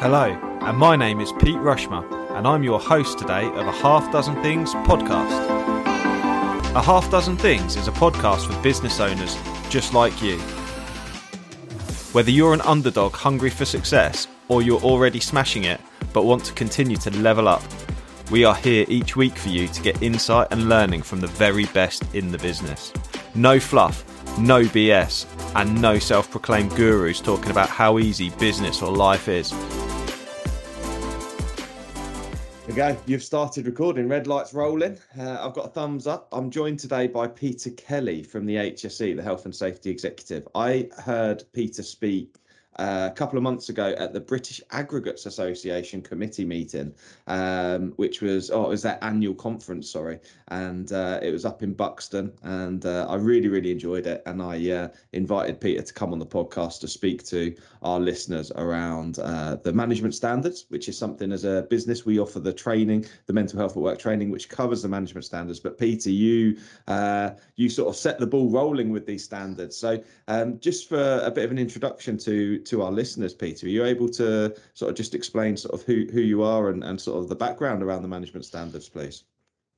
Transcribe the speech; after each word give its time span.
Hello, 0.00 0.30
and 0.62 0.78
my 0.78 0.96
name 0.96 1.20
is 1.20 1.30
Pete 1.32 1.58
Rushmer, 1.58 2.02
and 2.34 2.48
I'm 2.48 2.62
your 2.62 2.80
host 2.80 3.18
today 3.18 3.46
of 3.48 3.66
a 3.66 3.70
Half 3.70 4.10
Dozen 4.10 4.34
Things 4.42 4.72
podcast. 4.72 5.44
A 6.74 6.80
Half 6.80 7.10
Dozen 7.10 7.36
Things 7.36 7.76
is 7.76 7.86
a 7.86 7.92
podcast 7.92 8.46
for 8.46 8.62
business 8.62 8.98
owners 8.98 9.36
just 9.68 9.92
like 9.92 10.22
you. 10.22 10.38
Whether 12.14 12.30
you're 12.30 12.54
an 12.54 12.62
underdog 12.62 13.12
hungry 13.12 13.50
for 13.50 13.66
success 13.66 14.26
or 14.48 14.62
you're 14.62 14.80
already 14.80 15.20
smashing 15.20 15.64
it 15.64 15.82
but 16.14 16.24
want 16.24 16.46
to 16.46 16.54
continue 16.54 16.96
to 16.96 17.10
level 17.18 17.46
up, 17.46 17.62
we 18.30 18.42
are 18.42 18.54
here 18.54 18.86
each 18.88 19.16
week 19.16 19.36
for 19.36 19.50
you 19.50 19.68
to 19.68 19.82
get 19.82 20.02
insight 20.02 20.48
and 20.50 20.70
learning 20.70 21.02
from 21.02 21.20
the 21.20 21.26
very 21.26 21.66
best 21.66 22.02
in 22.14 22.32
the 22.32 22.38
business. 22.38 22.90
No 23.34 23.60
fluff, 23.60 24.02
no 24.38 24.62
BS, 24.62 25.26
and 25.56 25.82
no 25.82 25.98
self 25.98 26.30
proclaimed 26.30 26.74
gurus 26.74 27.20
talking 27.20 27.50
about 27.50 27.68
how 27.68 27.98
easy 27.98 28.30
business 28.30 28.80
or 28.80 28.96
life 28.96 29.28
is. 29.28 29.52
Okay, 32.70 32.96
you've 33.04 33.24
started 33.24 33.66
recording. 33.66 34.08
Red 34.08 34.28
lights 34.28 34.54
rolling. 34.54 34.96
Uh, 35.18 35.38
I've 35.40 35.54
got 35.54 35.66
a 35.66 35.70
thumbs 35.70 36.06
up. 36.06 36.28
I'm 36.30 36.52
joined 36.52 36.78
today 36.78 37.08
by 37.08 37.26
Peter 37.26 37.70
Kelly 37.70 38.22
from 38.22 38.46
the 38.46 38.54
HSE, 38.54 39.16
the 39.16 39.22
Health 39.24 39.44
and 39.44 39.52
Safety 39.52 39.90
Executive. 39.90 40.46
I 40.54 40.88
heard 40.98 41.42
Peter 41.52 41.82
speak 41.82 42.36
a 42.76 43.12
couple 43.14 43.36
of 43.36 43.42
months 43.42 43.68
ago 43.68 43.94
at 43.98 44.12
the 44.12 44.20
British 44.20 44.60
Aggregates 44.70 45.26
Association 45.26 46.00
committee 46.00 46.44
meeting, 46.44 46.94
um, 47.26 47.92
which 47.96 48.22
was 48.22 48.50
oh, 48.50 48.66
it 48.66 48.68
was 48.68 48.82
that 48.82 49.02
annual 49.02 49.34
conference, 49.34 49.90
sorry, 49.90 50.18
and 50.48 50.92
uh, 50.92 51.18
it 51.22 51.32
was 51.32 51.44
up 51.44 51.62
in 51.62 51.74
Buxton, 51.74 52.32
and 52.42 52.86
uh, 52.86 53.06
I 53.08 53.16
really 53.16 53.48
really 53.48 53.72
enjoyed 53.72 54.06
it, 54.06 54.22
and 54.26 54.40
I 54.40 54.70
uh, 54.70 54.88
invited 55.12 55.60
Peter 55.60 55.82
to 55.82 55.92
come 55.92 56.12
on 56.12 56.18
the 56.18 56.26
podcast 56.26 56.80
to 56.80 56.88
speak 56.88 57.24
to 57.24 57.54
our 57.82 57.98
listeners 57.98 58.52
around 58.52 59.18
uh, 59.18 59.56
the 59.56 59.72
management 59.72 60.14
standards, 60.14 60.66
which 60.68 60.88
is 60.88 60.96
something 60.96 61.32
as 61.32 61.44
a 61.44 61.66
business 61.70 62.06
we 62.06 62.18
offer 62.18 62.40
the 62.40 62.52
training, 62.52 63.04
the 63.26 63.32
mental 63.32 63.58
health 63.58 63.72
at 63.72 63.82
work 63.82 63.98
training, 63.98 64.30
which 64.30 64.48
covers 64.48 64.82
the 64.82 64.88
management 64.88 65.24
standards. 65.24 65.60
But 65.60 65.76
Peter, 65.76 66.10
you 66.10 66.56
uh, 66.86 67.30
you 67.56 67.68
sort 67.68 67.88
of 67.88 67.96
set 67.96 68.18
the 68.18 68.26
ball 68.26 68.48
rolling 68.48 68.90
with 68.90 69.06
these 69.06 69.24
standards. 69.24 69.76
So 69.76 70.02
um, 70.28 70.58
just 70.60 70.88
for 70.88 71.20
a 71.24 71.30
bit 71.30 71.44
of 71.44 71.50
an 71.50 71.58
introduction 71.58 72.16
to 72.18 72.59
to 72.66 72.82
our 72.82 72.92
listeners, 72.92 73.34
Peter, 73.34 73.66
are 73.66 73.70
you 73.70 73.84
able 73.84 74.08
to 74.10 74.54
sort 74.74 74.90
of 74.90 74.96
just 74.96 75.14
explain 75.14 75.56
sort 75.56 75.74
of 75.74 75.82
who 75.86 76.06
who 76.12 76.20
you 76.20 76.42
are 76.42 76.70
and, 76.70 76.84
and 76.84 77.00
sort 77.00 77.18
of 77.18 77.28
the 77.28 77.36
background 77.36 77.82
around 77.82 78.02
the 78.02 78.08
management 78.08 78.44
standards, 78.44 78.88
please? 78.88 79.24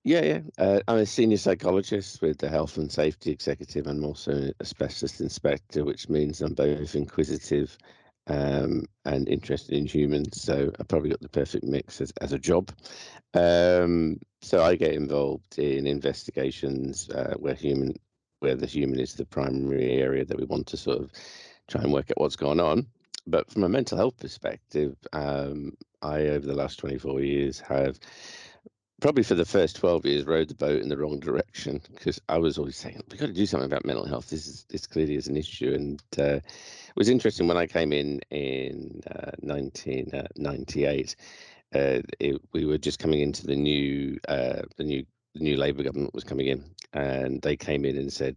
Yeah, 0.04 0.24
yeah. 0.24 0.40
Uh, 0.58 0.80
I'm 0.88 0.98
a 0.98 1.06
senior 1.06 1.36
psychologist 1.36 2.22
with 2.22 2.38
the 2.38 2.48
Health 2.48 2.76
and 2.76 2.90
Safety 2.90 3.30
Executive. 3.30 3.86
I'm 3.86 4.04
also 4.04 4.50
a 4.58 4.64
specialist 4.64 5.20
inspector, 5.20 5.84
which 5.84 6.08
means 6.08 6.40
I'm 6.40 6.54
both 6.54 6.96
inquisitive 6.96 7.78
um, 8.26 8.86
and 9.04 9.28
interested 9.28 9.76
in 9.76 9.86
humans. 9.86 10.42
So 10.42 10.72
I 10.80 10.82
probably 10.82 11.10
got 11.10 11.20
the 11.20 11.28
perfect 11.28 11.64
mix 11.64 12.00
as, 12.00 12.12
as 12.20 12.32
a 12.32 12.38
job. 12.38 12.72
Um, 13.34 14.18
so 14.40 14.64
I 14.64 14.74
get 14.74 14.94
involved 14.94 15.58
in 15.60 15.86
investigations 15.86 17.08
uh, 17.10 17.34
where 17.38 17.54
human, 17.54 17.94
where 18.40 18.56
the 18.56 18.66
human 18.66 18.98
is 18.98 19.14
the 19.14 19.24
primary 19.24 19.92
area 19.92 20.24
that 20.24 20.36
we 20.36 20.46
want 20.46 20.66
to 20.68 20.76
sort 20.76 20.98
of 20.98 21.12
try 21.68 21.82
and 21.82 21.92
work 21.92 22.10
out 22.10 22.20
what's 22.20 22.36
going 22.36 22.60
on. 22.60 22.86
But 23.26 23.50
from 23.50 23.64
a 23.64 23.68
mental 23.68 23.98
health 23.98 24.18
perspective, 24.18 24.96
um, 25.12 25.76
I 26.02 26.22
over 26.22 26.46
the 26.46 26.54
last 26.54 26.78
24 26.78 27.20
years 27.20 27.60
have 27.60 27.98
probably 29.02 29.24
for 29.24 29.34
the 29.34 29.44
first 29.44 29.76
12 29.76 30.06
years 30.06 30.24
rode 30.24 30.48
the 30.48 30.54
boat 30.54 30.80
in 30.80 30.88
the 30.88 30.96
wrong 30.96 31.18
direction 31.18 31.80
because 31.92 32.20
I 32.28 32.38
was 32.38 32.56
always 32.56 32.76
saying 32.76 33.02
we've 33.10 33.20
got 33.20 33.26
to 33.26 33.32
do 33.32 33.46
something 33.46 33.66
about 33.66 33.84
mental 33.84 34.06
health. 34.06 34.30
This 34.30 34.46
is 34.46 34.64
this 34.70 34.86
clearly 34.86 35.16
is 35.16 35.28
an 35.28 35.36
issue, 35.36 35.72
and 35.74 36.02
uh, 36.18 36.36
it 36.36 36.96
was 36.96 37.08
interesting 37.08 37.48
when 37.48 37.56
I 37.56 37.66
came 37.66 37.92
in 37.92 38.20
in 38.30 39.02
uh, 39.10 39.32
1998. 39.40 41.16
Uh, 41.74 42.00
it, 42.20 42.40
we 42.52 42.64
were 42.64 42.78
just 42.78 42.98
coming 42.98 43.20
into 43.20 43.46
the 43.46 43.56
new 43.56 44.18
uh, 44.28 44.62
the 44.76 44.84
new 44.84 45.04
the 45.34 45.40
new 45.40 45.56
Labour 45.56 45.82
government 45.82 46.14
was 46.14 46.24
coming 46.24 46.46
in, 46.46 46.64
and 46.92 47.42
they 47.42 47.56
came 47.56 47.84
in 47.84 47.96
and 47.96 48.12
said, 48.12 48.36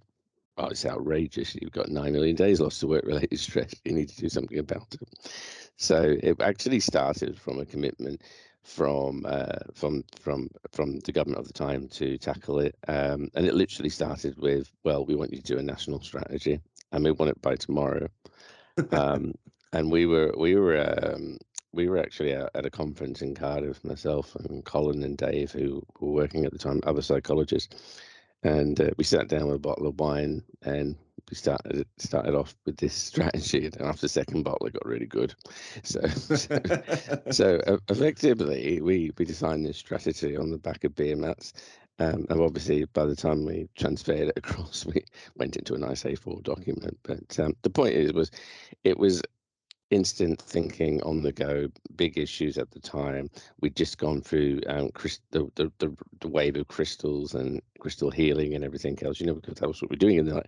"Oh, 0.58 0.68
it's 0.68 0.86
outrageous! 0.86 1.56
You've 1.56 1.72
got 1.72 1.90
nine 1.90 2.14
million 2.14 2.36
days 2.36 2.60
lost 2.60 2.80
to 2.82 2.88
work-related 2.88 3.40
stress. 3.40 3.74
You 3.84 3.94
need 3.94 4.10
to 4.10 4.22
do 4.22 4.30
something 4.30 4.60
about 4.60 4.96
it." 5.02 5.32
So 5.78 6.16
it 6.22 6.40
actually 6.42 6.80
started 6.80 7.38
from 7.38 7.60
a 7.60 7.66
commitment 7.66 8.22
from 8.64 9.26
uh, 9.28 9.60
from 9.74 10.04
from 10.20 10.50
from 10.72 11.00
the 11.02 11.12
government 11.12 11.40
of 11.40 11.48
the 11.48 11.54
time 11.54 11.88
to 11.90 12.18
tackle 12.18 12.60
it, 12.60 12.76
um, 12.88 13.30
and 13.36 13.46
it 13.46 13.54
literally 13.54 13.90
started 13.90 14.38
with, 14.38 14.72
"Well, 14.84 15.06
we 15.06 15.16
want 15.16 15.32
you 15.32 15.42
to 15.42 15.54
do 15.54 15.60
a 15.60 15.64
national 15.64 16.02
strategy, 16.02 16.60
and 16.92 17.04
we 17.04 17.12
want 17.12 17.32
it 17.32 17.42
by 17.42 17.56
tomorrow." 17.56 18.08
um, 18.92 19.34
and 19.72 19.92
we 19.92 20.06
were 20.06 20.34
we 20.38 20.56
were 20.56 20.96
um, 21.04 21.38
we 21.74 21.90
were 21.90 21.98
actually 21.98 22.34
at 22.34 22.66
a 22.66 22.70
conference 22.70 23.22
in 23.22 23.36
Cardiff, 23.36 23.84
myself 23.84 24.36
and 24.36 24.64
Colin 24.66 25.04
and 25.04 25.18
Dave, 25.18 25.52
who 25.52 25.86
were 26.00 26.12
working 26.12 26.46
at 26.46 26.52
the 26.52 26.58
time, 26.58 26.82
other 26.86 27.02
psychologists, 27.02 28.02
and 28.46 28.80
uh, 28.80 28.92
we 28.98 29.04
sat 29.04 29.28
down 29.28 29.48
with 29.48 29.56
a 29.56 29.60
bottle 29.60 29.88
of 29.88 30.00
wine 30.00 30.44
and 30.62 30.96
we 31.30 31.36
started 31.36 31.88
started 31.98 32.36
off 32.36 32.56
with 32.66 32.78
this 32.78 32.94
strategy, 33.12 33.66
and 33.66 33.82
after 33.82 34.02
the 34.02 34.10
second 34.10 34.44
bottle, 34.44 34.68
it 34.68 34.74
got 34.74 34.86
really 34.86 35.08
good. 35.08 35.34
So, 35.84 36.08
so, 36.08 36.60
so 37.32 37.60
uh, 37.68 37.78
effectively, 37.90 38.82
we 38.82 39.12
we 39.18 39.26
designed 39.26 39.66
this 39.66 39.78
strategy 39.78 40.38
on 40.38 40.52
the 40.52 40.58
back 40.60 40.84
of 40.84 40.96
beer 40.96 41.16
mats. 41.16 41.54
Um, 41.98 42.26
and 42.30 42.42
obviously, 42.42 42.84
by 42.86 43.06
the 43.06 43.16
time 43.16 43.46
we 43.46 43.70
transferred 43.78 44.28
it 44.28 44.34
across, 44.36 44.86
we 44.86 45.06
went 45.38 45.56
into 45.56 45.76
a 45.76 45.78
nice 45.78 46.04
A4 46.04 46.44
document. 46.44 47.00
But 47.04 47.40
um, 47.40 47.56
the 47.62 47.70
point 47.70 47.94
is, 47.96 48.12
was 48.12 48.32
it 48.84 49.00
was 49.00 49.22
instant 49.92 50.42
thinking 50.42 51.02
on 51.04 51.22
the 51.22 51.32
go, 51.32 51.68
big 51.96 52.18
issues 52.18 52.58
at 52.58 52.72
the 52.72 52.80
time. 52.80 53.30
We'd 53.62 53.76
just 53.76 53.98
gone 53.98 54.22
through 54.22 54.62
um, 54.68 54.90
the, 55.32 55.50
the, 55.56 55.72
the, 55.78 55.96
the, 56.22 56.28
wave 56.28 56.56
of 56.56 56.68
crystals 56.68 57.36
and 57.36 57.62
crystal 57.80 58.10
healing 58.10 58.56
and 58.56 58.64
everything 58.64 58.98
else, 59.04 59.20
you 59.20 59.28
know, 59.28 59.36
because 59.36 59.56
that 59.56 59.68
was 59.68 59.82
what 59.82 59.92
we 59.92 59.96
are 59.96 59.98
doing 59.98 60.18
in 60.18 60.26
the 60.26 60.44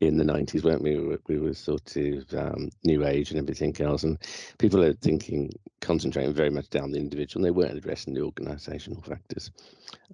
in 0.00 0.18
the 0.18 0.24
90s, 0.24 0.62
weren't 0.62 0.82
we? 0.82 0.96
We 0.96 1.06
were, 1.06 1.20
we 1.26 1.38
were 1.38 1.54
sort 1.54 1.96
of 1.96 2.34
um, 2.34 2.70
new 2.84 3.06
age 3.06 3.30
and 3.30 3.40
everything 3.40 3.74
else. 3.80 4.02
And 4.02 4.18
people 4.58 4.82
are 4.82 4.92
thinking, 4.92 5.50
concentrating 5.80 6.34
very 6.34 6.50
much 6.50 6.68
down 6.68 6.92
the 6.92 6.98
individual, 6.98 7.44
and 7.44 7.46
they 7.46 7.56
weren't 7.56 7.78
addressing 7.78 8.12
the 8.12 8.22
organizational 8.22 9.00
factors. 9.02 9.50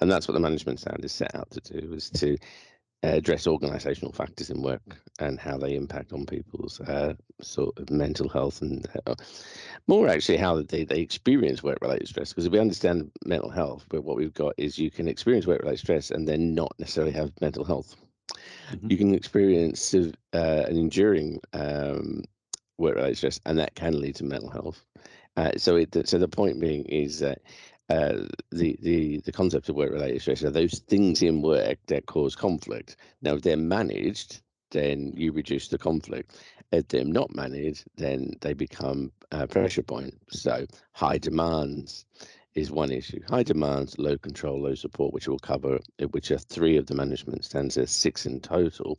And 0.01 0.11
that's 0.11 0.29
what 0.29 0.35
the 0.35 0.41
management 0.41 0.79
sound 0.79 1.05
is 1.05 1.13
set 1.13 1.35
out 1.35 1.51
to 1.51 1.61
do, 1.61 1.93
is 1.93 2.11
to 2.11 2.39
address 3.03 3.47
organizational 3.47 4.13
factors 4.13 4.51
in 4.51 4.61
work 4.61 4.83
and 5.21 5.39
how 5.39 5.57
they 5.57 5.77
impact 5.77 6.13
on 6.13 6.27
people's 6.27 6.81
uh, 6.81 7.15
sort 7.41 7.79
of 7.79 7.91
mental 7.91 8.29
health 8.29 8.61
and 8.61 8.89
uh, 9.07 9.15
more 9.87 10.09
actually 10.09 10.37
how 10.37 10.61
they, 10.63 10.85
they 10.85 11.01
experience 11.01 11.63
work 11.63 11.79
related 11.81 12.09
stress. 12.09 12.31
Because 12.31 12.47
if 12.47 12.53
we 12.53 12.59
understand 12.59 13.11
mental 13.25 13.51
health 13.51 13.85
but 13.89 14.03
what 14.03 14.17
we've 14.17 14.35
got 14.35 14.55
is 14.57 14.79
you 14.79 14.91
can 14.91 15.07
experience 15.07 15.47
work 15.47 15.61
related 15.61 15.81
stress 15.81 16.11
and 16.11 16.27
then 16.27 16.55
not 16.55 16.75
necessarily 16.79 17.13
have 17.13 17.33
mental 17.41 17.65
health. 17.65 17.97
Mm-hmm. 18.71 18.91
you 18.91 18.97
can 18.99 19.15
experience 19.15 19.95
uh, 19.95 20.03
an 20.35 20.77
enduring 20.77 21.41
um, 21.55 22.25
work 22.77 22.97
related 22.97 23.17
stress 23.17 23.41
and 23.47 23.59
that 23.59 23.75
can 23.75 23.99
lead 23.99 24.17
to 24.17 24.25
mental 24.25 24.51
health. 24.51 24.85
Uh, 25.37 25.53
so 25.57 25.77
it, 25.77 25.97
so 26.09 26.19
the 26.19 26.29
point 26.29 26.61
being 26.61 26.85
is 26.87 27.21
that 27.21 27.41
uh, 27.89 28.25
the 28.53 28.79
the 28.83 29.19
the 29.25 29.33
concept 29.33 29.69
of 29.69 29.77
work 29.77 29.93
related 29.93 30.21
stress 30.21 30.45
are 30.45 30.51
those 30.51 30.81
things 30.81 31.23
in 31.23 31.43
work 31.43 31.79
that 31.87 32.07
cause 32.07 32.37
conflict. 32.37 32.97
Now, 33.23 33.35
if 33.35 33.43
they're 33.43 33.57
managed, 33.57 34.41
then 34.71 35.13
you 35.17 35.33
reduce 35.33 35.69
the 35.69 35.79
conflict. 35.79 36.37
If 36.71 36.89
they're 36.89 37.05
not 37.05 37.35
managed, 37.35 37.85
then 37.97 38.35
they 38.41 38.53
become 38.53 39.13
a 39.33 39.47
pressure 39.47 39.83
point. 39.83 40.15
So 40.29 40.67
high 40.93 41.19
demands 41.19 42.05
is 42.55 42.71
one 42.71 42.91
issue. 42.91 43.21
High 43.29 43.43
demands, 43.43 43.99
low 43.99 44.19
control, 44.19 44.61
low 44.61 44.75
support, 44.75 45.15
which 45.15 45.29
we'll 45.29 45.39
cover, 45.39 45.79
which 46.11 46.31
are 46.31 46.39
three 46.39 46.77
of 46.77 46.87
the 46.87 46.95
management 46.95 47.45
standards, 47.45 47.93
six 47.93 48.27
in 48.27 48.41
total. 48.41 48.99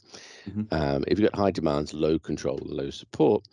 Mm-hmm. 0.49 0.73
Um, 0.73 1.03
if 1.07 1.19
you've 1.19 1.29
got 1.29 1.39
high 1.39 1.51
demands, 1.51 1.94
low 1.94 2.17
control, 2.17 2.59
low 2.63 2.89
support, 2.89 3.44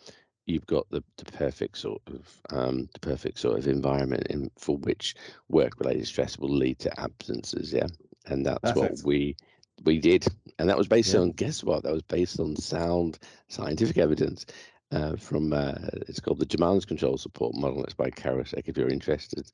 you've 0.46 0.66
got 0.66 0.88
the, 0.90 1.02
the 1.16 1.24
perfect 1.32 1.76
sort 1.76 2.00
of 2.06 2.40
um, 2.50 2.88
the 2.94 3.00
perfect 3.00 3.38
sort 3.38 3.58
of 3.58 3.66
environment 3.66 4.26
in, 4.30 4.50
for 4.56 4.76
which 4.78 5.14
work 5.48 5.78
related 5.78 6.06
stress 6.06 6.38
will 6.38 6.48
lead 6.54 6.78
to 6.78 7.00
absences 7.00 7.72
yeah 7.72 7.86
and 8.26 8.46
that's 8.46 8.72
Perfect. 8.72 8.98
what 8.98 9.04
we 9.04 9.36
we 9.84 9.98
did 9.98 10.26
and 10.58 10.68
that 10.68 10.78
was 10.78 10.88
based 10.88 11.14
yeah. 11.14 11.20
on 11.20 11.32
guess 11.32 11.62
what 11.62 11.82
that 11.82 11.92
was 11.92 12.02
based 12.02 12.40
on 12.40 12.56
sound 12.56 13.18
scientific 13.48 13.98
evidence 13.98 14.46
uh, 14.92 15.16
from 15.16 15.52
uh, 15.52 15.74
it's 16.08 16.20
called 16.20 16.38
the 16.38 16.46
demands 16.46 16.84
control 16.84 17.18
support 17.18 17.54
model 17.54 17.84
it's 17.84 17.94
by 17.94 18.10
Karasek 18.10 18.62
if 18.68 18.76
you're 18.76 18.88
interested 18.88 19.50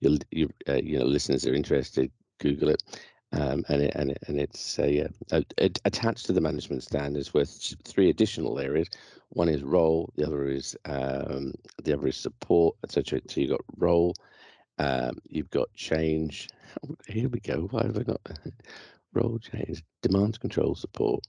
you'll 0.00 0.18
you, 0.30 0.48
uh, 0.68 0.74
you 0.74 0.98
know 0.98 1.06
listeners 1.06 1.46
are 1.46 1.54
interested 1.54 2.10
google 2.38 2.68
it 2.68 2.82
um, 3.34 3.64
and 3.68 3.82
it, 3.82 3.92
and 3.96 4.10
it, 4.12 4.18
and 4.28 4.38
it's 4.38 4.78
a, 4.78 5.08
uh, 5.32 5.40
attached 5.58 6.26
to 6.26 6.32
the 6.32 6.40
management 6.40 6.82
standards 6.84 7.34
with 7.34 7.50
three 7.84 8.08
additional 8.08 8.60
areas. 8.60 8.88
One 9.34 9.48
is 9.48 9.62
role, 9.62 10.12
the 10.16 10.26
other 10.26 10.48
is 10.48 10.76
um, 10.84 11.52
the 11.82 11.92
other 11.92 12.08
is 12.08 12.16
support, 12.16 12.76
etc. 12.84 13.20
So 13.28 13.40
you've 13.40 13.50
got 13.50 13.60
role, 13.76 14.14
um, 14.78 15.18
you've 15.28 15.50
got 15.50 15.72
change. 15.74 16.48
Here 17.06 17.28
we 17.28 17.40
go. 17.40 17.68
Why 17.70 17.82
have 17.82 17.98
I 17.98 18.02
got 18.02 18.20
role 19.12 19.38
change, 19.38 19.82
demands 20.02 20.38
control 20.38 20.74
support, 20.74 21.24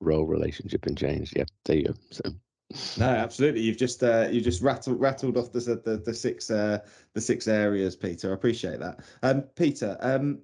role 0.00 0.26
relationship 0.26 0.86
and 0.86 0.96
change? 0.96 1.32
Yeah, 1.36 1.44
there 1.64 1.76
you 1.76 1.84
go. 1.84 1.94
So 2.10 2.30
No, 2.98 3.06
absolutely. 3.06 3.62
You've 3.62 3.76
just 3.76 4.02
uh, 4.02 4.28
you 4.30 4.40
just 4.40 4.62
rattled 4.62 5.00
rattled 5.00 5.36
off 5.36 5.52
the 5.52 5.60
the, 5.84 6.02
the 6.04 6.14
six 6.14 6.50
uh, 6.50 6.78
the 7.14 7.20
six 7.20 7.48
areas, 7.48 7.96
Peter. 7.96 8.30
I 8.30 8.34
appreciate 8.34 8.78
that. 8.78 9.00
Um, 9.22 9.42
Peter, 9.56 9.96
um, 10.00 10.40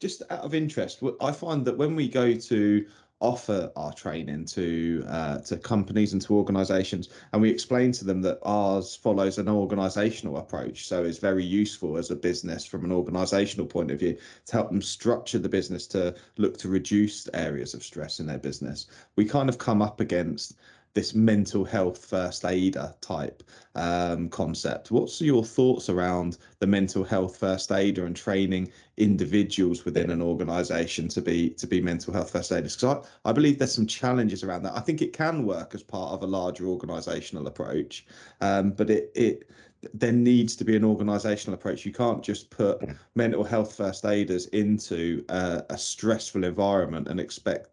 just 0.00 0.22
out 0.30 0.40
of 0.40 0.54
interest, 0.54 1.02
I 1.20 1.32
find 1.32 1.64
that 1.66 1.76
when 1.76 1.94
we 1.94 2.08
go 2.08 2.34
to 2.34 2.86
offer 3.20 3.70
our 3.76 3.92
training 3.92 4.46
to 4.46 5.04
uh, 5.06 5.38
to 5.38 5.56
companies 5.56 6.12
and 6.12 6.22
to 6.22 6.34
organizations. 6.34 7.10
And 7.32 7.42
we 7.42 7.50
explain 7.50 7.92
to 7.92 8.04
them 8.04 8.22
that 8.22 8.38
ours 8.42 8.96
follows 8.96 9.38
an 9.38 9.48
organizational 9.48 10.38
approach. 10.38 10.86
So 10.86 11.04
it's 11.04 11.18
very 11.18 11.44
useful 11.44 11.98
as 11.98 12.10
a 12.10 12.16
business 12.16 12.64
from 12.64 12.84
an 12.84 12.92
organizational 12.92 13.66
point 13.66 13.90
of 13.90 13.98
view 13.98 14.16
to 14.46 14.52
help 14.52 14.70
them 14.70 14.82
structure 14.82 15.38
the 15.38 15.48
business 15.48 15.86
to 15.88 16.14
look 16.38 16.56
to 16.58 16.68
reduce 16.68 17.28
areas 17.34 17.74
of 17.74 17.84
stress 17.84 18.20
in 18.20 18.26
their 18.26 18.38
business. 18.38 18.86
We 19.16 19.24
kind 19.24 19.48
of 19.48 19.58
come 19.58 19.82
up 19.82 20.00
against 20.00 20.56
this 20.94 21.14
mental 21.14 21.64
health 21.64 22.04
first 22.04 22.44
aider 22.44 22.92
type 23.00 23.42
um, 23.76 24.28
concept. 24.28 24.90
What's 24.90 25.20
your 25.20 25.44
thoughts 25.44 25.88
around 25.88 26.38
the 26.58 26.66
mental 26.66 27.04
health 27.04 27.36
first 27.36 27.70
aider 27.70 28.06
and 28.06 28.16
training 28.16 28.72
individuals 28.96 29.84
within 29.84 30.10
an 30.10 30.20
organisation 30.20 31.06
to 31.08 31.22
be 31.22 31.50
to 31.50 31.66
be 31.66 31.80
mental 31.80 32.12
health 32.12 32.32
first 32.32 32.50
aiders? 32.50 32.76
Because 32.76 33.04
I, 33.24 33.30
I 33.30 33.32
believe 33.32 33.58
there's 33.58 33.74
some 33.74 33.86
challenges 33.86 34.42
around 34.42 34.64
that. 34.64 34.76
I 34.76 34.80
think 34.80 35.00
it 35.00 35.12
can 35.12 35.46
work 35.46 35.74
as 35.74 35.82
part 35.82 36.12
of 36.12 36.22
a 36.22 36.26
larger 36.26 36.64
organisational 36.64 37.46
approach, 37.46 38.06
um, 38.40 38.70
but 38.72 38.90
it 38.90 39.12
it 39.14 39.48
there 39.94 40.12
needs 40.12 40.56
to 40.56 40.64
be 40.64 40.76
an 40.76 40.82
organisational 40.82 41.54
approach. 41.54 41.86
You 41.86 41.92
can't 41.92 42.22
just 42.22 42.50
put 42.50 42.82
mental 43.14 43.44
health 43.44 43.74
first 43.74 44.04
aiders 44.04 44.46
into 44.46 45.24
a, 45.28 45.62
a 45.70 45.78
stressful 45.78 46.44
environment 46.44 47.08
and 47.08 47.18
expect 47.18 47.70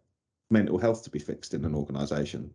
mental 0.50 0.78
health 0.78 1.02
to 1.04 1.10
be 1.10 1.18
fixed 1.18 1.52
in 1.52 1.64
an 1.64 1.74
organisation. 1.74 2.54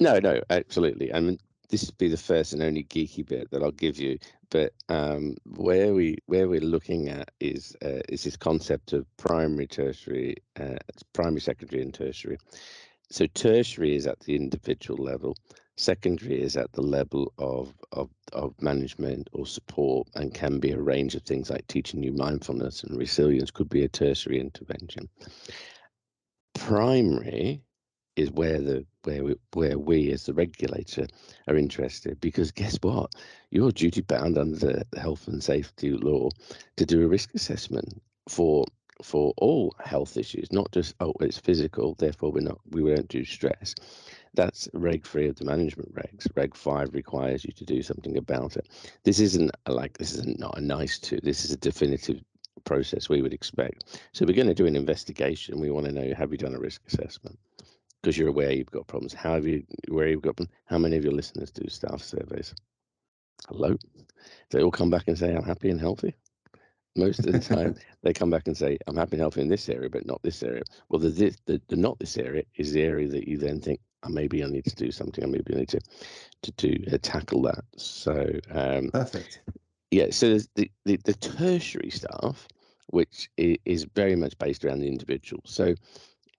No, 0.00 0.18
no, 0.18 0.40
absolutely. 0.50 1.12
I 1.14 1.20
mean, 1.20 1.38
this 1.68 1.86
would 1.86 1.98
be 1.98 2.08
the 2.08 2.16
first 2.16 2.52
and 2.52 2.62
only 2.62 2.84
geeky 2.84 3.26
bit 3.26 3.50
that 3.50 3.62
I'll 3.62 3.70
give 3.70 3.98
you. 3.98 4.18
But 4.50 4.72
um, 4.88 5.36
where 5.44 5.94
we 5.94 6.16
where 6.26 6.48
we're 6.48 6.60
looking 6.60 7.08
at 7.08 7.30
is 7.40 7.76
uh, 7.84 8.00
is 8.08 8.24
this 8.24 8.36
concept 8.36 8.92
of 8.94 9.06
primary, 9.18 9.66
tertiary, 9.66 10.36
uh, 10.58 10.76
primary, 11.12 11.40
secondary, 11.40 11.82
and 11.82 11.94
tertiary. 11.94 12.38
So 13.10 13.26
tertiary 13.26 13.96
is 13.96 14.06
at 14.06 14.20
the 14.20 14.36
individual 14.36 15.02
level. 15.04 15.36
Secondary 15.76 16.40
is 16.42 16.56
at 16.56 16.72
the 16.72 16.82
level 16.82 17.32
of, 17.38 17.74
of, 17.92 18.10
of 18.32 18.54
management 18.60 19.28
or 19.32 19.46
support 19.46 20.06
and 20.14 20.34
can 20.34 20.60
be 20.60 20.72
a 20.72 20.80
range 20.80 21.14
of 21.14 21.22
things 21.22 21.50
like 21.50 21.66
teaching 21.68 22.02
you 22.02 22.12
mindfulness 22.12 22.84
and 22.84 22.96
resilience 22.98 23.50
could 23.50 23.68
be 23.68 23.82
a 23.84 23.88
tertiary 23.88 24.38
intervention. 24.38 25.08
Primary 26.54 27.62
is 28.16 28.30
where 28.32 28.60
the 28.60 28.84
where 29.04 29.24
we, 29.24 29.34
where 29.54 29.78
we 29.78 30.10
as 30.12 30.26
the 30.26 30.34
regulator 30.34 31.06
are 31.48 31.56
interested 31.56 32.20
because 32.20 32.50
guess 32.50 32.76
what? 32.82 33.12
You're 33.50 33.72
duty 33.72 34.02
bound 34.02 34.36
under 34.36 34.56
the 34.56 34.86
health 34.98 35.28
and 35.28 35.42
safety 35.42 35.90
law 35.92 36.28
to 36.76 36.86
do 36.86 37.02
a 37.02 37.08
risk 37.08 37.34
assessment 37.34 38.02
for 38.28 38.64
for 39.02 39.32
all 39.38 39.74
health 39.82 40.18
issues 40.18 40.52
not 40.52 40.70
just 40.72 40.94
oh 41.00 41.14
it's 41.20 41.38
physical 41.38 41.94
therefore 41.94 42.30
we're 42.30 42.40
not 42.40 42.60
we 42.70 42.82
won't 42.82 43.08
do 43.08 43.24
stress. 43.24 43.74
That's 44.34 44.68
reg 44.74 45.04
3 45.04 45.28
of 45.28 45.36
the 45.36 45.44
management 45.44 45.92
regs. 45.94 46.26
Reg 46.36 46.54
5 46.54 46.94
requires 46.94 47.44
you 47.44 47.52
to 47.52 47.64
do 47.64 47.82
something 47.82 48.16
about 48.16 48.56
it. 48.56 48.68
This 49.04 49.18
isn't 49.18 49.50
like 49.66 49.98
this 49.98 50.12
isn't 50.12 50.38
not 50.38 50.58
a 50.58 50.60
nice 50.60 50.98
to 51.00 51.18
this 51.22 51.44
is 51.44 51.52
a 51.52 51.56
definitive 51.56 52.20
process 52.64 53.08
we 53.08 53.22
would 53.22 53.32
expect. 53.32 54.00
So 54.12 54.26
we're 54.26 54.36
going 54.36 54.46
to 54.48 54.54
do 54.54 54.66
an 54.66 54.76
investigation. 54.76 55.58
We 55.60 55.70
want 55.70 55.86
to 55.86 55.92
know 55.92 56.14
have 56.14 56.30
you 56.32 56.38
done 56.38 56.54
a 56.54 56.60
risk 56.60 56.82
assessment 56.86 57.38
because 58.00 58.16
you're 58.16 58.28
aware 58.28 58.52
you've 58.52 58.70
got 58.70 58.86
problems. 58.86 59.12
How 59.12 59.34
have 59.34 59.46
you 59.46 59.64
where 59.88 60.08
you've 60.08 60.22
got 60.22 60.36
them? 60.36 60.48
How 60.64 60.78
many 60.78 60.96
of 60.96 61.04
your 61.04 61.12
listeners 61.12 61.50
do 61.50 61.68
staff 61.68 62.02
surveys? 62.02 62.54
Hello. 63.48 63.76
They 64.50 64.62
all 64.62 64.70
come 64.70 64.90
back 64.90 65.04
and 65.06 65.18
say, 65.18 65.34
I'm 65.34 65.44
happy 65.44 65.70
and 65.70 65.80
healthy. 65.80 66.14
Most 66.96 67.20
of 67.20 67.32
the 67.32 67.38
time, 67.38 67.76
they 68.02 68.12
come 68.12 68.30
back 68.30 68.46
and 68.46 68.56
say, 68.56 68.78
I'm 68.86 68.96
happy 68.96 69.12
and 69.12 69.20
healthy 69.20 69.40
in 69.40 69.48
this 69.48 69.68
area, 69.68 69.88
but 69.88 70.06
not 70.06 70.22
this 70.22 70.42
area. 70.42 70.62
Well, 70.88 70.98
the, 70.98 71.08
this, 71.08 71.36
the, 71.46 71.60
the 71.68 71.76
not 71.76 71.98
this 71.98 72.18
area 72.18 72.42
is 72.56 72.72
the 72.72 72.82
area 72.82 73.08
that 73.08 73.28
you 73.28 73.38
then 73.38 73.60
think, 73.60 73.80
oh, 74.02 74.08
maybe 74.08 74.42
I 74.42 74.48
need 74.48 74.64
to 74.64 74.74
do 74.74 74.90
something, 74.90 75.24
or 75.24 75.28
maybe 75.28 75.54
I 75.54 75.58
need 75.58 75.68
to 75.70 75.80
to, 76.42 76.52
to 76.52 76.94
uh, 76.94 76.98
tackle 77.02 77.42
that. 77.42 77.64
So, 77.76 78.30
um, 78.50 78.90
perfect. 78.90 79.40
Yeah. 79.90 80.06
So 80.10 80.38
the, 80.54 80.70
the, 80.84 80.98
the 81.04 81.14
tertiary 81.14 81.90
stuff, 81.90 82.48
which 82.88 83.28
is 83.36 83.86
very 83.94 84.16
much 84.16 84.36
based 84.38 84.64
around 84.64 84.80
the 84.80 84.88
individual. 84.88 85.42
So 85.46 85.74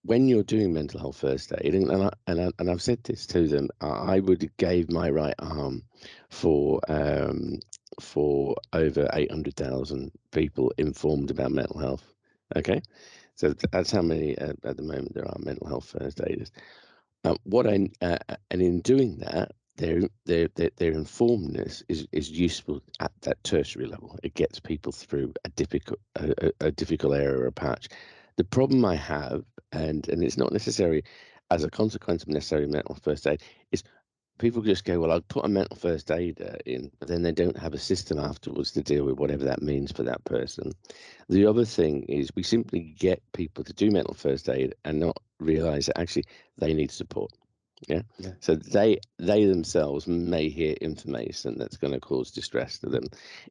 when 0.04 0.28
you're 0.28 0.44
doing 0.44 0.74
mental 0.74 1.00
health 1.00 1.18
first 1.18 1.54
aid, 1.62 1.76
and 1.76 1.92
I, 1.92 2.10
and, 2.28 2.42
I, 2.42 2.50
and 2.60 2.70
I've 2.70 2.82
said 2.82 3.04
this 3.04 3.26
to 3.28 3.48
them, 3.48 3.70
I 3.82 4.20
would 4.20 4.50
gave 4.58 4.92
my 4.92 5.10
right 5.10 5.36
arm 5.40 5.84
for 6.30 6.80
um, 6.88 7.60
for 8.00 8.56
over 8.74 9.08
eight 9.14 9.32
hundred 9.32 9.56
thousand 9.56 10.12
people 10.32 10.74
informed 10.78 11.30
about 11.30 11.52
mental 11.52 11.80
health. 11.80 12.14
Okay, 12.56 12.82
so 13.36 13.54
that's 13.72 13.92
how 13.92 14.02
many 14.02 14.38
uh, 14.38 14.54
at 14.64 14.78
the 14.78 14.84
moment 14.84 15.14
there 15.14 15.28
are 15.28 15.38
mental 15.40 15.68
health 15.68 15.96
first 16.00 16.20
aiders. 16.22 16.52
Um, 17.24 17.38
what 17.44 17.68
I 17.68 17.90
uh, 18.02 18.18
and 18.50 18.62
in 18.62 18.82
doing 18.82 19.18
that, 19.18 19.52
their 19.78 20.02
their 20.26 20.48
their, 20.56 20.72
their 20.78 20.94
informedness 20.94 21.84
is, 21.90 22.08
is 22.12 22.32
useful 22.32 22.82
at 23.00 23.12
that 23.22 23.44
tertiary 23.44 23.86
level. 23.86 24.18
It 24.24 24.34
gets 24.34 24.60
people 24.60 24.92
through 24.92 25.34
a 25.46 25.50
difficult 25.50 26.00
a, 26.16 26.52
a 26.60 26.72
difficult 26.72 27.14
area 27.14 27.46
or 27.46 27.52
patch. 27.52 27.88
The 28.38 28.44
problem 28.44 28.86
I 28.86 28.96
have 28.96 29.44
and 29.72 30.08
and 30.10 30.24
it's 30.24 30.38
not 30.38 30.52
necessary 30.52 31.04
as 31.50 31.64
a 31.64 31.70
consequence 31.70 32.24
of 32.24 32.30
necessary 32.30 32.68
mental 32.68 32.96
first 32.96 33.28
aid. 33.28 33.42
Is 33.72 33.84
people 34.42 34.62
just 34.64 34.86
go, 34.86 35.00
well, 35.00 35.12
I'll 35.12 35.22
put 35.22 35.46
a 35.46 35.50
mental 35.50 35.78
first 35.78 36.10
aider 36.10 36.58
in, 36.66 36.92
but 37.00 37.08
then 37.08 37.22
they 37.22 37.32
don't 37.32 37.58
have 37.58 37.74
a 37.74 37.78
system 37.78 38.18
afterwards 38.18 38.72
to 38.72 38.82
deal 38.82 39.06
with 39.06 39.20
whatever 39.20 39.46
that 39.46 39.62
means 39.62 39.92
for 39.92 40.04
that 40.04 40.24
person. 40.26 40.72
The 41.30 41.46
other 41.46 41.64
thing 41.64 42.04
is 42.04 42.32
we 42.36 42.44
simply 42.44 42.80
get 42.80 43.22
people 43.34 43.64
to 43.64 43.74
do 43.74 43.92
mental 43.92 44.16
first 44.16 44.50
aid 44.50 44.74
and 44.84 45.00
not 45.00 45.18
realize 45.40 45.86
that 45.86 46.00
actually 46.00 46.26
they 46.58 46.74
need 46.74 46.92
support. 46.92 47.32
Yeah? 47.88 48.02
yeah. 48.18 48.32
So 48.42 48.56
they 48.56 49.00
they 49.18 49.46
themselves 49.46 50.08
may 50.08 50.50
hear 50.50 50.74
information 50.74 51.58
that's 51.58 51.78
going 51.78 51.94
to 51.94 52.00
cause 52.00 52.32
distress 52.32 52.78
to 52.80 52.90
them. 52.90 53.04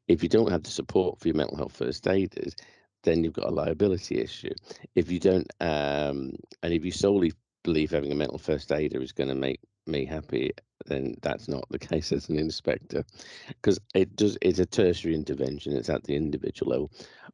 If 0.09 0.23
you 0.23 0.29
don't 0.29 0.51
have 0.51 0.63
the 0.63 0.71
support 0.71 1.19
for 1.19 1.29
your 1.29 1.37
mental 1.37 1.57
health 1.57 1.77
first 1.77 2.07
aiders, 2.07 2.55
then 3.03 3.25
you've 3.25 3.33
got 3.33 3.49
a 3.49 3.55
liability 3.55 4.21
issue. 4.21 4.55
If 4.95 5.11
you 5.11 5.19
don't, 5.19 5.51
um, 5.61 6.35
and 6.63 6.73
if 6.73 6.85
you 6.85 6.93
solely 6.93 7.33
believe 7.63 7.91
having 7.91 8.13
a 8.13 8.17
mental 8.17 8.39
first 8.39 8.73
aider 8.73 9.01
is 9.01 9.13
going 9.13 9.29
to 9.29 9.35
make 9.35 9.61
me 9.87 10.05
happy, 10.05 10.53
then 10.87 11.15
that's 11.23 11.49
not 11.49 11.65
the 11.71 11.79
case 11.91 12.13
as 12.13 12.29
an 12.29 12.39
inspector, 12.39 13.05
because 13.49 13.79
it 13.95 14.17
does. 14.17 14.37
It's 14.43 14.59
a 14.59 14.67
tertiary 14.67 15.15
intervention. 15.15 15.77
It's 15.77 15.91
at 15.91 16.05
the 16.05 16.17
individual 16.17 16.73
level. 16.73 16.91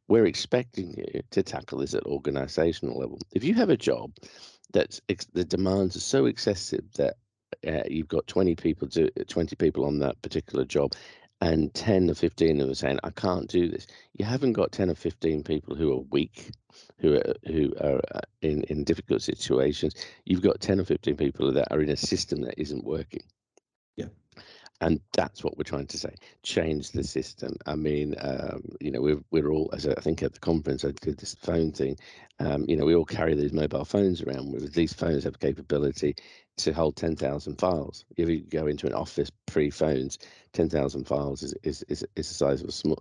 We're 0.07 0.25
expecting 0.25 0.93
you 0.97 1.21
to 1.31 1.43
tackle 1.43 1.79
this 1.79 1.93
at 1.93 2.03
organisational 2.05 2.97
level. 2.97 3.19
If 3.33 3.43
you 3.43 3.53
have 3.55 3.69
a 3.69 3.77
job 3.77 4.11
that's 4.73 5.01
the 5.33 5.45
demands 5.45 5.95
are 5.95 6.01
so 6.01 6.25
excessive 6.25 6.83
that 6.95 7.15
uh, 7.67 7.83
you've 7.89 8.07
got 8.07 8.27
20 8.27 8.55
people 8.55 8.87
to 8.89 9.09
20 9.09 9.55
people 9.55 9.85
on 9.85 9.99
that 9.99 10.21
particular 10.21 10.65
job 10.65 10.93
and 11.41 11.73
10 11.73 12.09
or 12.09 12.15
15 12.15 12.51
of 12.51 12.57
them 12.57 12.71
are 12.71 12.75
saying, 12.75 12.99
I 13.03 13.11
can't 13.11 13.47
do 13.47 13.69
this. 13.69 13.87
You 14.13 14.25
haven't 14.25 14.53
got 14.53 14.71
10 14.71 14.89
or 14.89 14.95
15 14.95 15.43
people 15.43 15.75
who 15.75 15.93
are 15.93 16.01
weak, 16.11 16.51
who 16.99 17.15
are, 17.15 17.33
who 17.45 17.73
are 17.79 18.01
uh, 18.13 18.21
in, 18.41 18.63
in 18.63 18.83
difficult 18.83 19.21
situations. 19.21 19.93
You've 20.25 20.41
got 20.41 20.59
10 20.59 20.79
or 20.79 20.85
15 20.85 21.15
people 21.15 21.53
that 21.53 21.71
are 21.71 21.81
in 21.81 21.89
a 21.89 21.97
system 21.97 22.41
that 22.41 22.59
isn't 22.59 22.83
working. 22.83 23.21
And 24.79 25.01
that's 25.13 25.43
what 25.43 25.57
we're 25.57 25.63
trying 25.63 25.87
to 25.87 25.97
say. 25.97 26.13
Change 26.43 26.91
the 26.91 27.03
system. 27.03 27.55
I 27.65 27.75
mean, 27.75 28.13
um, 28.19 28.61
you 28.79 28.91
know, 28.91 29.01
we're, 29.01 29.23
we're 29.31 29.49
all, 29.49 29.71
as 29.73 29.87
I 29.87 29.95
think 29.95 30.21
at 30.21 30.33
the 30.33 30.39
conference, 30.39 30.85
I 30.85 30.91
did 30.91 31.17
this 31.17 31.35
phone 31.41 31.71
thing. 31.71 31.97
Um, 32.39 32.65
you 32.67 32.77
know, 32.77 32.85
we 32.85 32.93
all 32.93 33.05
carry 33.05 33.33
these 33.33 33.53
mobile 33.53 33.85
phones 33.85 34.21
around. 34.21 34.53
With 34.53 34.73
these 34.73 34.93
phones 34.93 35.23
have 35.23 35.39
capability 35.39 36.15
to 36.57 36.73
hold 36.73 36.95
10,000 36.95 37.55
files. 37.55 38.05
If 38.17 38.29
you 38.29 38.41
go 38.41 38.67
into 38.67 38.85
an 38.85 38.93
office 38.93 39.31
pre 39.47 39.71
phones, 39.71 40.19
10,000 40.53 41.05
files 41.05 41.41
is, 41.41 41.53
is, 41.63 41.83
is, 41.87 42.05
is 42.15 42.27
the 42.27 42.33
size 42.33 42.61
of 42.61 42.69
a 42.69 42.71
small, 42.71 42.99